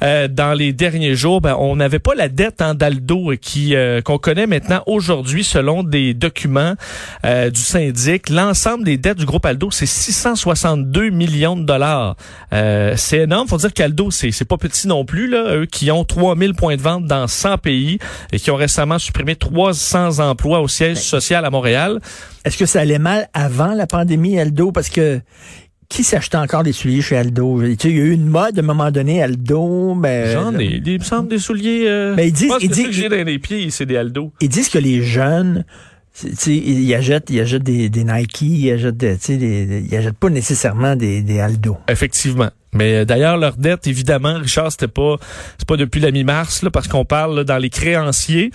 euh, 0.01 0.27
dans 0.27 0.53
les 0.53 0.73
derniers 0.73 1.15
jours. 1.15 1.41
Ben, 1.41 1.56
on 1.59 1.75
n'avait 1.75 2.00
pas 2.00 2.15
la 2.15 2.27
dette 2.29 2.62
hein, 2.62 2.73
d'Aldo 2.75 3.33
qui 3.39 3.75
euh, 3.75 4.01
qu'on 4.01 4.17
connaît 4.17 4.47
maintenant 4.47 4.81
aujourd'hui 4.88 5.44
selon 5.44 5.83
des 5.83 6.05
documents 6.13 6.75
euh, 7.25 7.50
du 7.50 7.60
syndic. 7.60 8.30
L'ensemble 8.30 8.84
des 8.84 8.98
dettes 8.98 9.18
du 9.18 9.25
groupe 9.25 9.46
Aldo, 9.46 9.72
c'est 9.72 9.86
662 9.86 11.10
millions 11.10 11.56
de 11.56 11.63
dollars. 11.63 12.16
Euh, 12.54 12.94
c'est 12.98 13.19
énorme. 13.19 13.48
Faut 13.48 13.57
dire 13.57 13.74
qu'Aldo, 13.74 14.12
c'est 14.12 14.31
c'est 14.31 14.46
pas 14.46 14.57
petit 14.57 14.88
non 14.88 15.06
plus 15.06 15.28
là. 15.28 15.56
Eux 15.56 15.66
qui 15.66 15.90
ont 15.92 16.04
3000 16.04 16.54
points 16.54 16.75
de 16.75 16.81
vente 16.81 17.06
dans 17.06 17.28
100 17.28 17.57
pays 17.60 18.00
et 18.31 18.40
qui 18.40 18.52
ont 18.52 18.56
récemment 18.56 19.00
supprimé 19.00 19.36
300 19.36 20.19
emplois 20.19 20.60
au 20.62 20.68
siège 20.68 20.98
social 20.98 21.46
à 21.46 21.50
Montréal. 21.50 22.00
Est-ce 22.44 22.58
que 22.58 22.66
ça 22.66 22.81
allait 22.81 23.00
mal 23.00 23.28
avant 23.34 23.74
la 23.74 23.88
pandémie, 23.88 24.40
Aldo? 24.40 24.72
Parce 24.72 24.90
que 24.90 25.19
qui 25.88 26.04
s'achetait 26.04 26.38
encore 26.38 26.63
des 26.63 26.74
souliers 26.74 27.01
chez 27.01 27.16
Aldo? 27.16 27.62
Tu 27.62 27.75
sais, 27.80 27.90
il 27.90 27.98
y 27.98 28.01
a 28.01 28.04
eu 28.06 28.12
une 28.12 28.25
mode 28.25 28.58
à 28.58 28.62
un 28.62 28.66
moment 28.66 28.90
donné, 28.90 29.22
Aldo, 29.22 29.94
mais... 29.94 30.34
J'en 30.34 30.58
ai. 30.58 30.81
Il 30.84 31.00
me 31.00 31.04
semble 31.04 31.30
des 31.30 31.38
souliers. 31.38 31.86
Euh, 31.88 32.16
Ben, 32.16 32.25
ils 32.28 32.34
disent- 32.34 32.51
ils 32.60 32.69
que 32.69 32.74
disent- 32.74 32.84
ceux 32.86 32.90
que 32.90 32.96
j'ai 32.96 33.10
dans 33.10 33.24
les 33.24 33.38
pieds, 33.40 33.69
c'est 33.69 33.86
des 33.86 33.96
Aldo. 33.96 34.31
Ils 34.42 34.50
disent 34.50 34.69
que 34.69 34.80
les 34.80 35.04
jeunes, 35.04 35.63
ils 36.47 36.94
achètent 36.95 37.31
des, 37.63 37.89
des 37.89 38.03
Nike, 38.03 38.41
ils 38.41 38.71
achètent, 38.71 38.97
des- 38.97 39.85
ils 39.89 39.95
achètent 39.95 40.17
pas 40.17 40.29
nécessairement 40.29 40.95
des, 40.95 41.21
des 41.21 41.39
Aldo. 41.39 41.77
Effectivement. 41.89 42.50
Mais 42.73 42.95
euh, 42.95 43.06
d'ailleurs, 43.06 43.38
leur 43.38 43.56
dette, 43.57 43.88
évidemment, 43.88 44.35
Richard, 44.35 44.71
c'était 44.71 44.88
pas, 44.88 45.15
c'est 45.57 45.67
pas 45.67 45.77
depuis 45.77 46.00
la 46.01 46.12
mi-mars, 46.12 46.62
là, 46.63 46.69
parce 46.71 46.88
qu'on 46.88 47.06
parle 47.06 47.35
là, 47.38 47.44
dans 47.44 47.57
les 47.57 47.69
créanciers. 47.69 48.51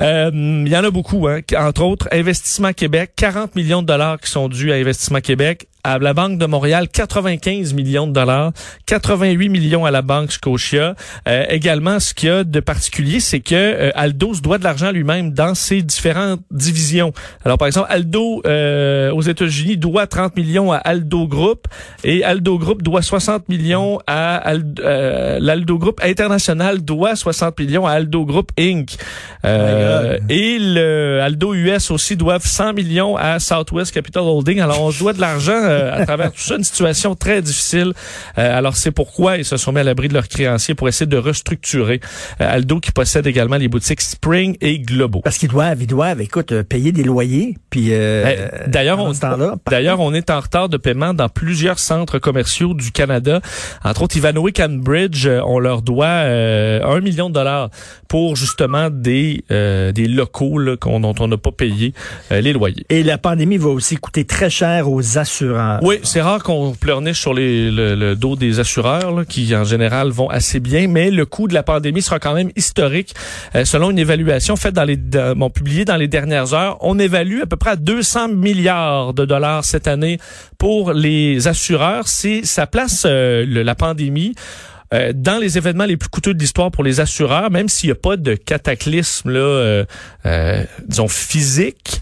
Euh, 0.00 0.30
Il 0.34 0.68
y 0.68 0.76
en 0.76 0.82
a 0.84 0.90
beaucoup, 0.90 1.28
hein. 1.28 1.40
entre 1.56 1.82
autres, 1.82 2.08
Investissement 2.10 2.72
Québec, 2.72 3.12
40 3.16 3.54
millions 3.54 3.82
de 3.82 3.86
dollars 3.86 4.18
qui 4.20 4.30
sont 4.30 4.48
dus 4.48 4.72
à 4.72 4.76
Investissement 4.76 5.20
Québec. 5.20 5.68
À 5.84 5.98
la 5.98 6.14
Banque 6.14 6.38
de 6.38 6.46
Montréal, 6.46 6.88
95 6.88 7.74
millions 7.74 8.06
de 8.06 8.12
dollars, 8.12 8.52
88 8.86 9.48
millions 9.48 9.84
à 9.84 9.90
la 9.90 10.02
Banque 10.02 10.32
Scotia. 10.32 10.94
Euh, 11.28 11.44
également, 11.50 12.00
ce 12.00 12.14
qu'il 12.14 12.28
y 12.28 12.32
a 12.32 12.42
de 12.42 12.60
particulier, 12.60 13.20
c'est 13.20 13.40
que 13.40 13.54
euh, 13.54 13.90
Aldo 13.94 14.34
se 14.34 14.40
doit 14.40 14.58
de 14.58 14.64
l'argent 14.64 14.90
lui-même 14.90 15.32
dans 15.32 15.54
ses 15.54 15.82
différentes 15.82 16.40
divisions. 16.50 17.12
Alors, 17.44 17.58
par 17.58 17.68
exemple, 17.68 17.88
Aldo 17.90 18.42
euh, 18.46 19.12
aux 19.12 19.22
États-Unis 19.22 19.76
doit 19.76 20.06
30 20.06 20.36
millions 20.36 20.72
à 20.72 20.76
Aldo 20.76 21.28
Group 21.28 21.68
et 22.02 22.24
Aldo 22.24 22.58
Group 22.58 22.82
doit 22.82 23.02
60 23.02 23.48
millions 23.48 24.00
à 24.06 24.36
Aldo, 24.36 24.82
euh, 24.82 25.38
l'Aldo 25.40 25.78
Group 25.78 26.00
international 26.02 26.82
doit 26.82 27.16
60 27.16 27.58
millions 27.58 27.86
à 27.86 27.92
Aldo 27.92 28.24
Group 28.24 28.52
Inc. 28.58 28.96
Euh, 29.44 30.18
et 30.28 30.58
le 30.58 31.20
Aldo 31.22 31.54
US 31.54 31.90
aussi 31.90 32.16
doivent 32.16 32.46
100 32.46 32.72
millions 32.74 33.16
à 33.16 33.38
Southwest 33.38 33.92
Capital 33.92 34.22
Holding. 34.22 34.60
Alors 34.60 34.82
on 34.82 34.90
se 34.90 34.98
doit 35.00 35.12
de 35.12 35.20
l'argent 35.20 35.52
euh, 35.52 35.73
à 35.92 36.04
travers 36.06 36.32
tout 36.32 36.40
ça, 36.40 36.56
une 36.56 36.64
situation 36.64 37.14
très 37.14 37.42
difficile. 37.42 37.92
Euh, 38.38 38.58
alors 38.58 38.76
c'est 38.76 38.90
pourquoi 38.90 39.36
ils 39.38 39.44
se 39.44 39.56
sont 39.56 39.72
mis 39.72 39.80
à 39.80 39.84
l'abri 39.84 40.08
de 40.08 40.14
leurs 40.14 40.28
créanciers 40.28 40.74
pour 40.74 40.88
essayer 40.88 41.06
de 41.06 41.16
restructurer 41.16 42.00
Euh, 42.40 42.54
Aldo 42.54 42.80
qui 42.80 42.92
possède 42.92 43.26
également 43.26 43.56
les 43.56 43.68
boutiques 43.68 44.00
Spring 44.00 44.56
et 44.60 44.78
Globo. 44.78 45.20
Parce 45.20 45.38
qu'ils 45.38 45.48
doivent, 45.48 45.80
ils 45.80 45.86
doivent, 45.86 46.20
écoute, 46.20 46.52
euh, 46.52 46.62
payer 46.62 46.92
des 46.92 47.04
loyers, 47.04 47.56
puis 47.70 47.88
euh, 47.90 48.24
Ben, 48.24 48.70
D'ailleurs, 48.70 48.98
on, 48.98 49.12
d'ailleurs, 49.70 50.00
est 50.14 50.30
en 50.30 50.40
retard 50.40 50.68
de 50.68 50.76
paiement 50.76 51.14
dans 51.14 51.28
plusieurs 51.28 51.78
centres 51.78 52.18
commerciaux 52.18 52.74
du 52.74 52.92
Canada. 52.92 53.40
Entre 53.84 54.02
autres, 54.02 54.16
Ivanhoe 54.16 54.50
Cambridge, 54.54 55.26
euh, 55.26 55.40
on 55.44 55.58
leur 55.58 55.82
doit 55.82 56.06
euh, 56.06 56.84
un 56.84 57.00
million 57.00 57.28
de 57.28 57.34
dollars 57.34 57.70
pour 58.08 58.36
justement 58.36 58.90
des 58.90 59.44
euh, 59.50 59.92
des 59.92 60.06
locaux 60.06 60.58
là, 60.58 60.76
dont 60.80 61.14
on 61.18 61.28
n'a 61.28 61.36
pas 61.36 61.52
payé 61.52 61.94
euh, 62.30 62.40
les 62.40 62.52
loyers. 62.52 62.84
Et 62.88 63.02
la 63.02 63.18
pandémie 63.18 63.58
va 63.58 63.70
aussi 63.70 63.96
coûter 63.96 64.24
très 64.24 64.50
cher 64.50 64.90
aux 64.90 65.18
assurances. 65.18 65.63
Oui, 65.82 66.00
c'est 66.02 66.20
rare 66.20 66.42
qu'on 66.42 66.72
pleurniche 66.72 67.20
sur 67.20 67.34
les, 67.34 67.70
le, 67.70 67.94
le 67.94 68.16
dos 68.16 68.36
des 68.36 68.60
assureurs, 68.60 69.12
là, 69.12 69.24
qui 69.24 69.54
en 69.54 69.64
général 69.64 70.10
vont 70.10 70.28
assez 70.30 70.60
bien, 70.60 70.88
mais 70.88 71.10
le 71.10 71.26
coût 71.26 71.48
de 71.48 71.54
la 71.54 71.62
pandémie 71.62 72.02
sera 72.02 72.18
quand 72.18 72.34
même 72.34 72.50
historique. 72.56 73.14
Euh, 73.54 73.64
selon 73.64 73.90
une 73.90 73.98
évaluation 73.98 74.56
faite 74.56 74.74
dans 74.74 74.84
les, 74.84 74.96
dans- 74.96 75.50
publiée 75.50 75.84
dans 75.84 75.96
les 75.96 76.08
dernières 76.08 76.54
heures, 76.54 76.76
on 76.80 76.98
évalue 76.98 77.40
à 77.42 77.46
peu 77.46 77.56
près 77.56 77.70
à 77.70 77.76
200 77.76 78.28
milliards 78.28 79.14
de 79.14 79.24
dollars 79.24 79.64
cette 79.64 79.86
année 79.88 80.18
pour 80.58 80.92
les 80.92 81.46
assureurs. 81.48 82.08
C'est 82.08 82.44
ça 82.44 82.66
place 82.66 83.04
euh, 83.06 83.44
le- 83.46 83.62
la 83.62 83.74
pandémie 83.74 84.34
euh, 84.92 85.12
dans 85.14 85.38
les 85.38 85.56
événements 85.56 85.86
les 85.86 85.96
plus 85.96 86.08
coûteux 86.10 86.34
de 86.34 86.38
l'histoire 86.38 86.70
pour 86.70 86.84
les 86.84 87.00
assureurs, 87.00 87.50
même 87.50 87.68
s'il 87.68 87.88
n'y 87.88 87.92
a 87.92 87.96
pas 87.96 88.16
de 88.16 88.34
cataclysme 88.34 89.30
là, 89.30 89.38
euh, 89.40 89.84
euh, 90.26 90.62
disons 90.86 91.08
physique 91.08 92.00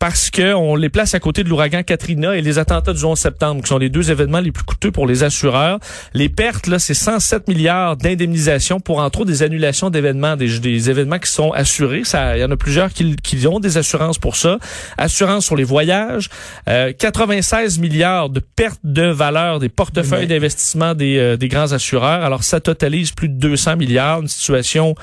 parce 0.00 0.30
que 0.30 0.54
on 0.54 0.76
les 0.76 0.88
place 0.88 1.14
à 1.14 1.20
côté 1.20 1.44
de 1.44 1.50
l'ouragan 1.50 1.82
Katrina 1.82 2.34
et 2.34 2.40
les 2.40 2.58
attentats 2.58 2.94
du 2.94 3.04
11 3.04 3.18
septembre, 3.18 3.62
qui 3.62 3.68
sont 3.68 3.76
les 3.76 3.90
deux 3.90 4.10
événements 4.10 4.40
les 4.40 4.50
plus 4.50 4.64
coûteux 4.64 4.90
pour 4.90 5.06
les 5.06 5.22
assureurs. 5.22 5.78
Les 6.14 6.30
pertes, 6.30 6.66
là, 6.66 6.78
c'est 6.78 6.94
107 6.94 7.48
milliards 7.48 7.98
d'indemnisation 7.98 8.80
pour, 8.80 8.98
entre 8.98 9.20
autres, 9.20 9.30
des 9.30 9.42
annulations 9.42 9.90
d'événements, 9.90 10.36
des, 10.36 10.58
des 10.58 10.88
événements 10.88 11.18
qui 11.18 11.30
sont 11.30 11.52
assurés. 11.52 12.04
Ça, 12.04 12.38
il 12.38 12.40
y 12.40 12.44
en 12.44 12.50
a 12.50 12.56
plusieurs 12.56 12.90
qui, 12.94 13.14
qui 13.16 13.46
ont 13.46 13.60
des 13.60 13.76
assurances 13.76 14.18
pour 14.18 14.36
ça. 14.36 14.58
Assurance 14.96 15.44
sur 15.44 15.54
les 15.54 15.64
voyages, 15.64 16.30
euh, 16.68 16.94
96 16.98 17.78
milliards 17.78 18.30
de 18.30 18.40
pertes 18.40 18.80
de 18.82 19.04
valeur 19.04 19.58
des 19.58 19.68
portefeuilles 19.68 20.26
d'investissement 20.26 20.94
des, 20.94 21.18
euh, 21.18 21.36
des 21.36 21.48
grands 21.48 21.72
assureurs. 21.72 22.24
Alors, 22.24 22.42
ça 22.42 22.58
totalise 22.60 23.12
plus 23.12 23.28
de 23.28 23.34
200 23.34 23.76
milliards, 23.76 24.22
une 24.22 24.28
situation 24.28 24.94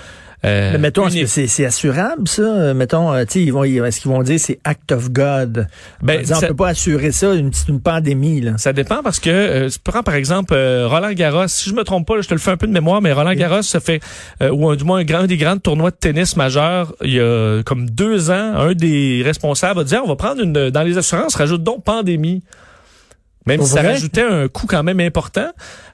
euh, 0.46 0.72
Mais 0.74 0.78
mettons, 0.78 1.08
est-ce 1.08 1.22
que 1.22 1.26
c'est 1.26 1.48
c'est 1.48 1.66
assurable, 1.66 2.28
ça? 2.28 2.74
Mettons, 2.76 3.12
euh, 3.12 3.24
ils 3.36 3.52
vont, 3.52 3.64
ils- 3.64 3.80
est-ce 3.80 4.00
qu'ils 4.02 4.12
vont 4.12 4.22
dire 4.22 4.40
c'est 4.40 4.60
act 4.64 4.92
of 4.92 5.12
God? 5.12 5.68
Ben, 6.02 6.18
En 6.18 6.22
disant, 6.22 6.36
ça- 6.36 6.46
on 6.46 6.50
peut 6.50 6.56
pas 6.56 6.68
assurer 6.70 7.12
ça, 7.12 7.34
une, 7.34 7.50
petite- 7.50 7.68
une 7.70 7.82
pandémie, 7.82 8.42
là. 8.42 8.52
Ça 8.58 8.72
dépend 8.72 9.02
parce 9.04 9.20
que 9.20 9.30
euh, 9.30 9.70
tu 9.70 9.80
prends 9.84 10.04
par 10.04 10.14
exemple 10.16 10.54
euh, 10.54 10.88
Roland 10.88 11.12
Garros. 11.14 11.48
Si 11.48 11.70
je 11.70 11.76
me 11.76 11.84
trompe 11.84 12.06
pas, 12.08 12.16
là, 12.16 12.22
je 12.22 12.28
te 12.28 12.34
le 12.34 12.40
fais 12.40 12.52
un 12.52 12.58
peu 12.58 12.68
de 12.68 12.72
mémoire, 12.74 13.02
mais 13.02 13.12
Roland 13.14 13.34
Garros 13.34 13.64
se 13.64 13.80
fait 13.80 14.00
euh, 14.44 14.50
ou 14.52 14.70
un, 14.70 14.76
du 14.76 14.84
moins 14.84 15.00
un, 15.00 15.04
grand, 15.04 15.20
un 15.20 15.28
des 15.28 15.38
grands 15.38 15.58
tournois 15.58 15.90
de 15.92 15.96
tennis 16.00 16.36
majeurs 16.38 16.94
il 17.04 17.14
y 17.14 17.20
a 17.20 17.64
comme 17.64 17.90
deux 17.90 18.30
ans. 18.30 18.54
Un 18.58 18.74
des 18.74 19.24
responsables 19.26 19.80
a 19.80 19.84
dit 19.84 19.96
Ah, 19.96 20.02
on 20.04 20.08
va 20.08 20.16
prendre 20.16 20.42
une 20.42 20.70
dans 20.70 20.84
les 20.84 20.98
assurances 20.98 21.34
rajoute 21.36 21.64
donc 21.64 21.84
pandémie. 21.84 22.44
Même 23.48 23.62
si 23.62 23.70
ça 23.70 23.82
rajoutait 23.82 24.22
un 24.22 24.48
coût 24.48 24.68
quand 24.68 24.84
même 24.84 25.00
important, 25.00 25.50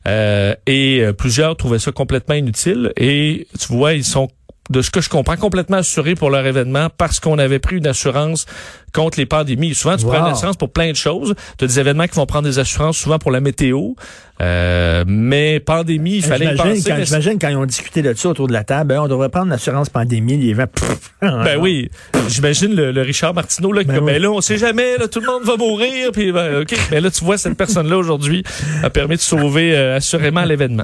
euh, 0.07 0.55
et 0.65 0.99
euh, 1.01 1.13
plusieurs 1.13 1.55
trouvaient 1.55 1.79
ça 1.79 1.91
complètement 1.91 2.35
inutile. 2.35 2.91
Et 2.97 3.47
tu 3.59 3.67
vois, 3.67 3.93
ils 3.93 4.03
sont 4.03 4.27
de 4.69 4.81
ce 4.81 4.91
que 4.91 5.01
je 5.01 5.09
comprends, 5.09 5.35
complètement 5.37 5.77
assurés 5.77 6.15
pour 6.15 6.29
leur 6.29 6.45
événement 6.45 6.87
parce 6.97 7.19
qu'on 7.19 7.37
avait 7.37 7.59
pris 7.59 7.77
une 7.77 7.87
assurance 7.87 8.45
contre 8.93 9.19
les 9.19 9.25
pandémies. 9.25 9.73
Souvent, 9.73 9.97
tu 9.97 10.05
Wow. 10.05 10.11
prends 10.13 10.25
une 10.27 10.31
assurance 10.33 10.55
pour 10.57 10.71
plein 10.71 10.91
de 10.91 10.95
choses. 10.95 11.33
Tu 11.57 11.65
as 11.65 11.67
des 11.67 11.79
événements 11.79 12.07
qui 12.07 12.15
vont 12.15 12.25
prendre 12.25 12.47
des 12.47 12.59
assurances 12.59 12.97
souvent 12.97 13.19
pour 13.19 13.31
la 13.31 13.39
météo. 13.39 13.93
Euh, 14.41 15.03
mais 15.07 15.59
pandémie, 15.59 16.15
il 16.17 16.23
fallait 16.23 16.53
y 16.53 16.57
penser. 16.57 16.89
quand, 16.89 16.97
mais 16.97 17.05
j'imagine 17.05 17.37
quand 17.39 17.49
ils 17.49 17.55
ont 17.55 17.65
discuté 17.67 18.01
de 18.01 18.13
ça 18.15 18.29
autour 18.29 18.47
de 18.47 18.53
la 18.53 18.63
table, 18.63 18.89
ben, 18.89 18.99
on 18.99 19.07
devrait 19.07 19.29
prendre 19.29 19.49
l'assurance 19.49 19.89
pandémie, 19.89 20.37
les 20.37 20.53
vents. 20.53 20.65
Ben 21.21 21.57
oui, 21.59 21.89
j'imagine 22.27 22.75
le, 22.75 22.91
le 22.91 23.01
Richard 23.01 23.33
Martineau 23.33 23.71
là, 23.71 23.81
qui 23.83 23.87
Ben 23.89 23.95
comme, 23.97 24.05
oui. 24.05 24.13
ben 24.13 24.21
là, 24.21 24.31
on 24.31 24.41
sait 24.41 24.57
jamais, 24.57 24.97
là, 24.97 25.07
tout 25.07 25.19
le 25.21 25.27
monde 25.27 25.43
va 25.43 25.55
mourir, 25.55 26.11
puis 26.11 26.31
ben, 26.31 26.61
ok, 26.61 26.75
mais 26.91 26.99
là 26.99 27.09
tu 27.11 27.23
vois 27.23 27.37
cette 27.37 27.55
personne-là 27.55 27.97
aujourd'hui 27.97 28.43
a 28.83 28.89
permis 28.89 29.15
de 29.15 29.21
sauver 29.21 29.75
euh, 29.75 29.95
assurément 29.97 30.43
l'événement. 30.43 30.83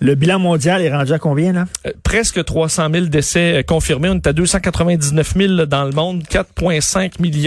Le 0.00 0.14
bilan 0.16 0.38
mondial 0.38 0.82
est 0.82 0.92
rendu 0.94 1.12
à 1.12 1.18
combien, 1.18 1.52
là? 1.52 1.64
Euh, 1.86 1.92
presque 2.02 2.44
300 2.44 2.88
000 2.92 3.06
décès 3.06 3.58
euh, 3.58 3.62
confirmés. 3.62 4.08
On 4.10 4.16
est 4.16 4.26
à 4.26 4.32
299 4.32 5.34
000 5.36 5.52
là, 5.54 5.66
dans 5.66 5.84
le 5.84 5.92
monde. 5.92 6.22
4,5 6.30 7.12
millions 7.22 7.39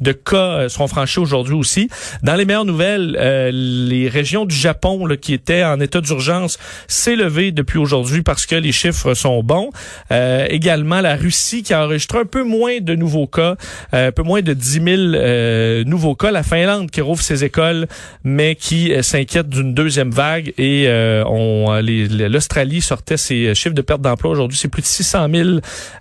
de 0.00 0.12
cas 0.12 0.36
euh, 0.36 0.68
seront 0.68 0.88
franchis 0.88 1.18
aujourd'hui 1.18 1.54
aussi. 1.54 1.88
Dans 2.22 2.34
les 2.34 2.44
meilleures 2.44 2.64
nouvelles, 2.64 3.16
euh, 3.18 3.50
les 3.52 4.08
régions 4.08 4.44
du 4.44 4.54
Japon 4.54 5.06
qui 5.20 5.34
étaient 5.34 5.64
en 5.64 5.80
état 5.80 6.00
d'urgence 6.00 6.58
s'est 6.88 7.16
levé 7.16 7.52
depuis 7.52 7.78
aujourd'hui 7.78 8.22
parce 8.22 8.46
que 8.46 8.54
les 8.54 8.72
chiffres 8.72 9.14
sont 9.14 9.42
bons. 9.42 9.70
Euh, 10.12 10.46
également, 10.50 11.00
la 11.00 11.16
Russie 11.16 11.62
qui 11.62 11.74
a 11.74 11.84
enregistré 11.84 12.18
un 12.18 12.24
peu 12.24 12.44
moins 12.44 12.80
de 12.80 12.94
nouveaux 12.94 13.26
cas, 13.26 13.56
un 13.92 14.12
peu 14.12 14.22
moins 14.22 14.42
de 14.42 14.52
10 14.52 14.70
000 14.72 14.86
euh, 14.96 15.84
nouveaux 15.84 16.14
cas. 16.14 16.30
La 16.30 16.42
Finlande 16.42 16.90
qui 16.90 17.00
rouvre 17.00 17.22
ses 17.22 17.44
écoles, 17.44 17.86
mais 18.24 18.54
qui 18.54 18.92
s'inquiète 19.02 19.48
d'une 19.48 19.74
deuxième 19.74 20.10
vague. 20.10 20.52
Et 20.58 20.86
l'Australie 20.86 22.80
sortait 22.80 23.16
ses 23.16 23.54
chiffres 23.54 23.74
de 23.74 23.82
perte 23.82 24.00
d'emploi 24.00 24.30
aujourd'hui. 24.30 24.58
C'est 24.58 24.68
plus 24.68 24.82
de 24.82 24.86
600 24.86 25.28
000 25.32 25.48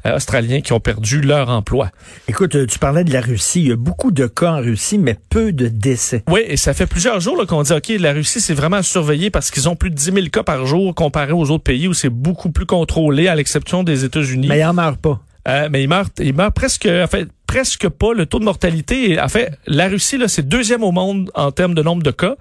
euh, 0.05 0.15
Australiens 0.15 0.61
qui 0.61 0.73
ont 0.73 0.79
perdu 0.79 1.21
leur 1.21 1.49
emploi. 1.49 1.89
Écoute, 2.27 2.67
tu 2.67 2.79
parlais 2.79 3.03
de 3.03 3.13
la 3.13 3.21
Russie. 3.21 3.34
Il 3.55 3.67
y 3.67 3.71
a 3.71 3.75
beaucoup 3.75 4.11
de 4.11 4.27
cas 4.27 4.53
en 4.53 4.57
Russie, 4.57 4.97
mais 4.97 5.17
peu 5.29 5.51
de 5.51 5.67
décès. 5.67 6.23
Oui, 6.29 6.41
et 6.45 6.57
ça 6.57 6.73
fait 6.73 6.87
plusieurs 6.87 7.19
jours 7.19 7.45
qu'on 7.47 7.63
dit, 7.63 7.73
OK, 7.73 7.89
la 7.99 8.13
Russie, 8.13 8.41
c'est 8.41 8.53
vraiment 8.53 8.77
à 8.77 8.83
surveiller 8.83 9.29
parce 9.29 9.51
qu'ils 9.51 9.69
ont 9.69 9.75
plus 9.75 9.89
de 9.89 9.95
10 9.95 10.03
000 10.13 10.15
cas 10.31 10.43
par 10.43 10.65
jour 10.65 10.93
comparé 10.95 11.31
aux 11.31 11.49
autres 11.51 11.63
pays 11.63 11.87
où 11.87 11.93
c'est 11.93 12.09
beaucoup 12.09 12.51
plus 12.51 12.65
contrôlé, 12.65 13.27
à 13.27 13.35
l'exception 13.35 13.83
des 13.83 14.05
États-Unis. 14.05 14.47
Mais 14.47 14.59
ils 14.59 14.65
en 14.65 14.73
meurent 14.73 14.97
pas. 14.97 15.19
Euh, 15.47 15.69
mais 15.71 15.83
il 15.83 15.87
meurt, 15.87 16.11
il 16.19 16.33
meurt 16.33 16.55
presque, 16.55 16.87
en 16.87 17.07
fait, 17.07 17.27
presque 17.45 17.87
pas. 17.89 18.13
Le 18.13 18.25
taux 18.25 18.39
de 18.39 18.45
mortalité, 18.45 19.19
en 19.19 19.27
fait, 19.27 19.51
la 19.67 19.87
Russie, 19.87 20.17
là, 20.17 20.27
c'est 20.27 20.47
deuxième 20.47 20.83
au 20.83 20.91
monde 20.91 21.29
en 21.35 21.51
termes 21.51 21.75
de 21.75 21.83
nombre 21.83 22.01
de 22.01 22.11
cas, 22.11 22.35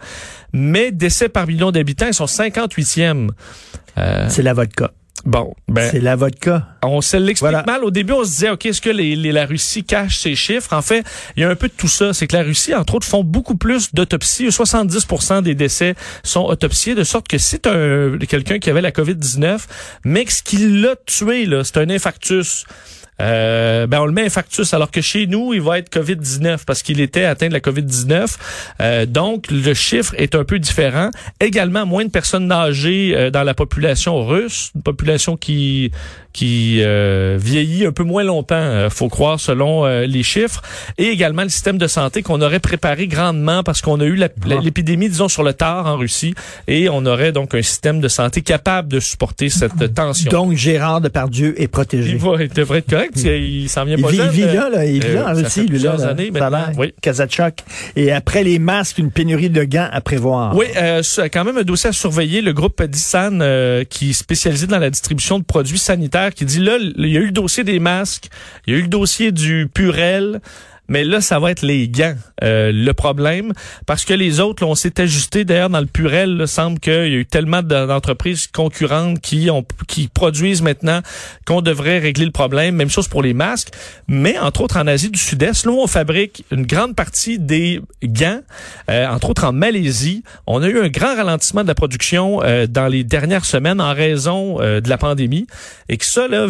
mais 0.52 0.90
décès 0.90 1.28
par 1.28 1.46
million 1.46 1.70
d'habitants, 1.70 2.06
ils 2.06 2.14
sont 2.14 2.24
58e. 2.24 3.28
Euh, 3.98 4.26
C'est 4.28 4.42
la 4.42 4.54
vodka. 4.54 4.90
Bon, 5.24 5.54
ben, 5.68 5.88
C'est 5.90 6.00
la 6.00 6.16
vodka. 6.16 6.66
on 6.82 7.00
se 7.00 7.16
l'explique 7.16 7.40
Voilà. 7.50 7.64
mal. 7.66 7.84
Au 7.84 7.90
début, 7.90 8.12
on 8.12 8.24
se 8.24 8.30
disait, 8.30 8.50
OK, 8.50 8.66
est-ce 8.66 8.80
que 8.80 8.90
les, 8.90 9.16
les- 9.16 9.32
la 9.32 9.46
Russie 9.46 9.84
cache 9.84 10.18
ses 10.18 10.34
chiffres? 10.34 10.72
En 10.72 10.82
fait, 10.82 11.04
il 11.36 11.40
y 11.42 11.44
a 11.44 11.50
un 11.50 11.54
peu 11.56 11.68
de 11.68 11.72
tout 11.76 11.88
ça. 11.88 12.12
C'est 12.12 12.26
que 12.26 12.36
la 12.36 12.42
Russie, 12.42 12.74
entre 12.74 12.94
autres, 12.94 13.06
font 13.06 13.24
beaucoup 13.24 13.56
plus 13.56 13.94
d'autopsies. 13.94 14.48
70% 14.48 15.42
des 15.42 15.54
décès 15.54 15.94
sont 16.22 16.44
autopsiés, 16.44 16.94
de 16.94 17.04
sorte 17.04 17.28
que 17.28 17.38
si 17.38 17.44
c'est 17.50 17.66
un, 17.66 18.16
quelqu'un 18.28 18.58
qui 18.58 18.70
avait 18.70 18.80
la 18.82 18.90
COVID-19, 18.92 19.60
mais 20.04 20.24
que 20.24 20.32
ce 20.32 20.42
qui 20.42 20.58
l'a 20.58 20.96
tué, 21.06 21.46
là, 21.46 21.64
c'est 21.64 21.78
un 21.78 21.88
infarctus. 21.90 22.64
Euh, 23.20 23.86
ben 23.86 24.00
on 24.00 24.06
le 24.06 24.12
met 24.12 24.24
infarctus 24.24 24.74
alors 24.74 24.90
que 24.90 25.00
chez 25.00 25.26
nous 25.26 25.54
il 25.54 25.60
va 25.60 25.78
être 25.78 25.88
Covid-19 25.94 26.64
parce 26.66 26.82
qu'il 26.82 27.00
était 27.00 27.24
atteint 27.24 27.48
de 27.48 27.52
la 27.52 27.60
Covid-19. 27.60 28.36
Euh, 28.80 29.06
donc 29.06 29.50
le 29.50 29.74
chiffre 29.74 30.14
est 30.18 30.34
un 30.34 30.44
peu 30.44 30.58
différent. 30.58 31.10
Également 31.40 31.86
moins 31.86 32.04
de 32.04 32.10
personnes 32.10 32.50
âgées 32.50 33.14
euh, 33.16 33.30
dans 33.30 33.44
la 33.44 33.54
population 33.54 34.26
russe 34.26 34.72
une 34.74 34.82
population 34.82 35.36
qui 35.36 35.92
qui 36.34 36.80
euh, 36.82 37.38
vieillit 37.40 37.86
un 37.86 37.92
peu 37.92 38.02
moins 38.02 38.24
longtemps 38.24 38.56
euh, 38.56 38.90
faut 38.90 39.08
croire 39.08 39.40
selon 39.40 39.86
euh, 39.86 40.04
les 40.04 40.22
chiffres 40.22 40.60
et 40.98 41.06
également 41.08 41.44
le 41.44 41.48
système 41.48 41.78
de 41.78 41.86
santé 41.86 42.22
qu'on 42.22 42.42
aurait 42.42 42.58
préparé 42.60 43.06
grandement 43.06 43.62
parce 43.62 43.80
qu'on 43.80 44.00
a 44.00 44.04
eu 44.04 44.16
la- 44.16 44.28
l'épidémie 44.60 45.08
disons 45.08 45.28
sur 45.28 45.42
le 45.44 45.52
tard 45.54 45.86
en 45.86 45.96
Russie 45.96 46.34
et 46.68 46.88
on 46.90 47.06
aurait 47.06 47.30
donc 47.32 47.54
un 47.54 47.62
système 47.62 48.00
de 48.00 48.08
santé 48.08 48.42
capable 48.42 48.88
de 48.88 49.00
supporter 49.00 49.48
cette 49.48 49.94
tension 49.94 50.30
Donc, 50.30 50.52
Gérard 50.56 51.00
Depardieu 51.00 51.54
est 51.62 51.68
protégé. 51.68 52.10
il, 52.10 52.18
va, 52.18 52.42
il 52.42 52.48
devrait 52.48 52.80
être 52.80 52.90
correct. 52.90 53.12
Il 53.24 53.68
s'en 53.68 53.84
vient 53.84 53.96
Il 53.96 54.02
pas 54.02 54.10
vit, 54.10 54.16
il 54.16 54.22
jeune, 54.22 54.30
vit 54.32 54.42
euh, 54.42 54.54
là, 54.54 54.68
là, 54.70 54.84
il 54.86 55.00
vit 55.00 55.08
euh, 55.10 55.14
là 55.14 55.30
en 55.30 55.34
Russie, 55.34 55.60
lui, 55.60 55.66
là. 55.66 55.70
plusieurs 55.70 55.98
là. 55.98 56.08
années 56.08 56.30
a 56.34 56.38
maintenant, 56.50 56.72
oui. 56.78 56.92
Kazachok. 57.00 57.54
Et 57.94 58.10
après 58.12 58.42
les 58.42 58.58
masques, 58.58 58.98
une 58.98 59.10
pénurie 59.12 59.50
de 59.50 59.62
gants 59.64 59.88
à 59.92 60.00
prévoir. 60.00 60.56
Oui, 60.56 60.66
euh, 60.76 61.00
quand 61.32 61.44
même 61.44 61.58
un 61.58 61.62
dossier 61.62 61.90
à 61.90 61.92
surveiller. 61.92 62.42
Le 62.42 62.52
groupe 62.52 62.82
Dissan, 62.82 63.40
euh, 63.40 63.84
qui 63.84 64.10
est 64.10 64.14
spécialisé 64.14 64.66
dans 64.66 64.78
la 64.78 64.90
distribution 64.90 65.38
de 65.38 65.44
produits 65.44 65.78
sanitaires, 65.78 66.23
qui 66.30 66.44
dit 66.44 66.60
là, 66.60 66.76
il 66.78 67.06
y 67.06 67.16
a 67.16 67.20
eu 67.20 67.26
le 67.26 67.32
dossier 67.32 67.64
des 67.64 67.78
masques, 67.78 68.28
il 68.66 68.72
y 68.72 68.76
a 68.76 68.78
eu 68.78 68.82
le 68.82 68.88
dossier 68.88 69.32
du 69.32 69.68
Purel. 69.72 70.40
Mais 70.88 71.02
là, 71.04 71.20
ça 71.20 71.38
va 71.38 71.50
être 71.50 71.62
les 71.62 71.88
gants, 71.88 72.14
euh, 72.42 72.70
le 72.72 72.92
problème, 72.92 73.52
parce 73.86 74.04
que 74.04 74.12
les 74.12 74.40
autres, 74.40 74.62
là, 74.64 74.70
on 74.70 74.74
s'est 74.74 75.00
ajusté. 75.00 75.44
D'ailleurs, 75.44 75.70
dans 75.70 75.80
le 75.80 75.86
Purel, 75.86 76.36
il 76.40 76.48
semble 76.48 76.78
qu'il 76.78 76.92
y 76.92 76.96
a 76.96 77.06
eu 77.06 77.26
tellement 77.26 77.62
de- 77.62 77.86
d'entreprises 77.86 78.46
concurrentes 78.48 79.20
qui 79.20 79.48
ont 79.50 79.64
qui 79.88 80.08
produisent 80.08 80.60
maintenant 80.60 81.00
qu'on 81.46 81.62
devrait 81.62 81.98
régler 82.00 82.26
le 82.26 82.32
problème. 82.32 82.74
Même 82.74 82.90
chose 82.90 83.08
pour 83.08 83.22
les 83.22 83.32
masques. 83.32 83.70
Mais 84.08 84.38
entre 84.38 84.60
autres, 84.60 84.76
en 84.76 84.86
Asie 84.86 85.10
du 85.10 85.18
Sud-Est, 85.18 85.64
là 85.64 85.72
on 85.72 85.86
fabrique 85.86 86.44
une 86.50 86.66
grande 86.66 86.94
partie 86.94 87.38
des 87.38 87.80
gants, 88.02 88.40
euh, 88.90 89.06
entre 89.06 89.30
autres 89.30 89.44
en 89.44 89.52
Malaisie, 89.52 90.22
on 90.46 90.62
a 90.62 90.68
eu 90.68 90.80
un 90.80 90.88
grand 90.88 91.14
ralentissement 91.16 91.62
de 91.62 91.68
la 91.68 91.74
production 91.74 92.42
euh, 92.42 92.66
dans 92.66 92.88
les 92.88 93.04
dernières 93.04 93.44
semaines 93.46 93.80
en 93.80 93.94
raison 93.94 94.60
euh, 94.60 94.80
de 94.80 94.88
la 94.90 94.98
pandémie, 94.98 95.46
et 95.88 95.96
que 95.96 96.04
ça, 96.04 96.28
là, 96.28 96.46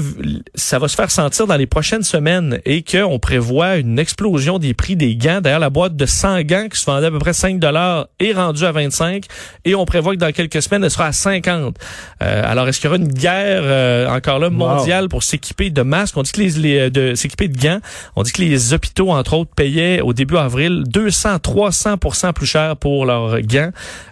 ça 0.55 0.79
va 0.79 0.89
se 0.89 0.97
faire 0.97 1.11
sentir 1.11 1.47
dans 1.47 1.57
les 1.57 1.67
prochaines 1.67 2.03
semaines, 2.03 2.61
et 2.65 2.83
qu'on 2.83 3.19
prévoit 3.19 3.77
une 3.77 3.99
explosion 3.99 4.24
des 4.59 4.75
prix 4.75 4.97
des 4.97 5.17
gants. 5.17 5.41
D'ailleurs, 5.43 5.59
la 5.61 5.71
boîte 5.71 5.97
de 5.97 6.07
100 6.07 6.43
gants 6.43 6.67
qui 6.73 6.81
se 6.81 6.87
vendait 6.87 7.07
à 7.07 7.11
peu 7.11 7.19
près 7.19 7.33
5 7.33 7.59
dollars 7.59 8.07
est 8.19 8.33
rendue 8.33 8.65
à 8.65 8.73
25, 8.73 9.25
et 9.65 9.75
on 9.75 9.85
prévoit 9.85 10.15
que 10.15 10.19
dans 10.21 10.33
quelques 10.33 10.63
semaines, 10.63 10.83
elle 10.85 10.91
sera 10.91 11.07
à 11.07 11.13
50. 11.13 11.77
Euh, 12.23 12.43
alors, 12.45 12.67
est-ce 12.69 12.81
qu'il 12.81 12.87
y 12.87 12.89
aura 12.89 12.97
une 12.97 13.09
guerre 13.13 13.63
euh, 13.65 14.09
encore 14.09 14.39
là 14.39 14.51
mondiale 14.51 15.09
pour 15.09 15.23
s'équiper 15.23 15.71
de 15.71 15.83
masques? 15.83 16.17
On 16.17 16.23
dit 16.23 16.33
que 16.33 16.41
les, 16.41 16.51
les- 16.51 16.91
de 16.91 17.15
s'équiper 17.15 17.49
de 17.49 17.59
gants. 17.59 17.79
On 18.17 18.23
dit 18.23 18.33
que 18.33 18.41
les 18.43 18.73
hôpitaux, 18.73 19.11
entre 19.11 19.35
autres, 19.35 19.51
payaient 19.55 20.01
au 20.01 20.13
début 20.13 20.37
avril 20.37 20.85
200, 20.87 21.39
300 21.41 21.97
plus 22.35 22.47
cher 22.47 22.77
pour 22.77 23.05
leurs 23.07 23.41
gants. 23.43 23.71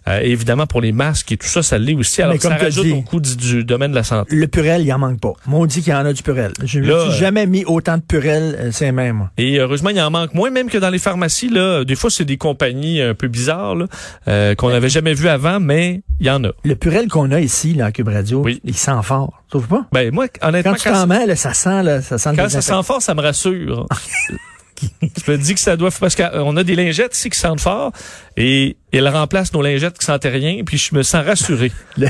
Euh, 0.08 0.20
évidemment, 0.22 0.66
pour 0.66 0.80
les 0.80 0.92
masques 0.92 1.32
et 1.32 1.36
tout 1.36 1.46
ça, 1.46 1.62
ça 1.62 1.78
l'est 1.78 1.94
aussi. 1.94 2.20
Alors 2.22 2.40
ça 2.40 2.56
rajoute 2.56 2.84
dit- 2.84 2.92
au 2.92 3.02
coût 3.02 3.20
du, 3.20 3.36
du 3.36 3.64
domaine 3.64 3.90
de 3.92 3.96
la 3.96 4.02
santé. 4.04 4.34
Le 4.34 4.46
Purel, 4.48 4.82
il 4.82 4.92
en 4.92 4.98
manque 4.98 5.20
pas. 5.20 5.32
Maudit 5.46 5.82
qu'il 5.82 5.92
y 5.92 5.96
en 5.96 6.04
a 6.04 6.12
du 6.12 6.22
Purel. 6.22 6.52
Je 6.60 6.66
suis 6.80 6.90
euh, 6.90 7.10
jamais 7.12 7.46
mis 7.46 7.64
autant 7.64 7.96
de 7.96 8.02
Purel, 8.02 8.56
euh, 8.58 8.68
c'est 8.72 8.90
même. 8.92 9.16
moi. 9.16 9.30
Et 9.38 9.58
heureusement, 9.58 9.90
il 9.90 10.01
en 10.02 10.10
manque 10.10 10.34
moins, 10.34 10.50
même 10.50 10.68
que 10.68 10.78
dans 10.78 10.90
les 10.90 10.98
pharmacies. 10.98 11.48
Là, 11.48 11.84
des 11.84 11.94
fois, 11.96 12.10
c'est 12.10 12.24
des 12.24 12.36
compagnies 12.36 13.00
un 13.00 13.14
peu 13.14 13.28
bizarres 13.28 13.74
là, 13.74 13.86
euh, 14.28 14.54
qu'on 14.54 14.70
n'avait 14.70 14.88
jamais 14.88 15.14
vues 15.14 15.28
avant, 15.28 15.60
mais 15.60 16.02
il 16.20 16.26
y 16.26 16.30
en 16.30 16.42
a. 16.44 16.50
Le 16.64 16.74
Purel 16.74 17.08
qu'on 17.08 17.30
a 17.30 17.40
ici, 17.40 17.74
là, 17.74 17.86
à 17.86 17.92
Cube 17.92 18.08
Radio, 18.08 18.42
Oui. 18.44 18.60
il 18.64 18.76
sent 18.76 18.92
fort. 19.02 19.42
Trouve 19.48 19.68
pas? 19.68 19.86
Ben 19.92 20.12
moi, 20.12 20.26
honnêtement, 20.42 20.72
Quand 20.72 20.78
tu 20.78 20.88
t'en 20.90 21.06
mets, 21.06 21.26
là, 21.26 21.36
ça 21.36 21.54
sent, 21.54 21.82
là, 21.82 22.02
ça 22.02 22.18
sent 22.18 22.30
quand 22.36 22.48
ça 22.48 22.60
sent 22.62 22.82
fort, 22.84 23.02
ça 23.02 23.14
me 23.14 23.20
rassure. 23.22 23.86
Je 25.26 25.30
me 25.30 25.36
dis 25.38 25.54
que 25.54 25.60
ça 25.60 25.76
doit 25.76 25.90
parce 25.98 26.14
qu'on 26.16 26.56
a 26.56 26.64
des 26.64 26.74
lingettes 26.74 27.16
ici 27.16 27.30
qui 27.30 27.38
sentent 27.38 27.60
fort 27.60 27.92
et 28.36 28.76
elles 28.92 29.08
remplacent 29.08 29.52
nos 29.52 29.62
lingettes 29.62 29.98
qui 29.98 30.04
sentaient 30.06 30.28
rien, 30.30 30.62
puis 30.64 30.78
je 30.78 30.94
me 30.94 31.02
sens 31.02 31.24
rassuré. 31.24 31.70
Le- 31.96 32.08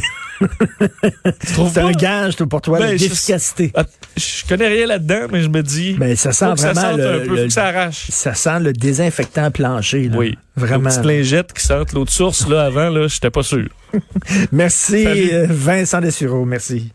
C'est 1.44 1.78
un 1.78 1.92
gage 1.92 2.36
pour 2.36 2.60
toi 2.60 2.78
Ben, 2.80 2.96
je- 2.96 3.04
d'efficacité. 3.04 3.70
Ah, 3.76 3.84
Je 4.16 4.44
connais 4.48 4.66
rien 4.66 4.86
là-dedans, 4.86 5.26
mais 5.30 5.40
je 5.42 5.48
me 5.48 5.62
dis 5.62 5.94
Ben, 5.94 6.16
ça 6.16 6.32
sent 6.32 6.46
ça 6.56 6.72
vraiment 6.72 6.80
sente 6.80 6.96
le- 6.98 7.14
un 7.22 7.26
peu, 7.26 7.36
le- 7.36 7.44
que 7.44 7.52
ça 7.52 7.66
arrache. 7.66 8.06
Ça 8.10 8.34
sent 8.34 8.58
le 8.60 8.72
désinfectant 8.72 9.50
plancher. 9.52 10.08
Là. 10.08 10.16
Oui. 10.16 10.36
Vraiment. 10.56 10.90
Petites 10.90 11.04
lingettes 11.04 11.52
qui 11.52 11.64
sentent 11.64 11.92
l'eau 11.92 12.04
de 12.04 12.10
source 12.10 12.48
là 12.48 12.64
avant 12.64 12.90
là, 12.90 13.06
j'étais 13.06 13.30
pas 13.30 13.42
sûr. 13.44 13.68
Merci, 14.52 15.04
Salut. 15.04 15.30
euh, 15.32 15.46
Vincent 15.48 16.00
Dessureau. 16.00 16.44
Merci. 16.44 16.92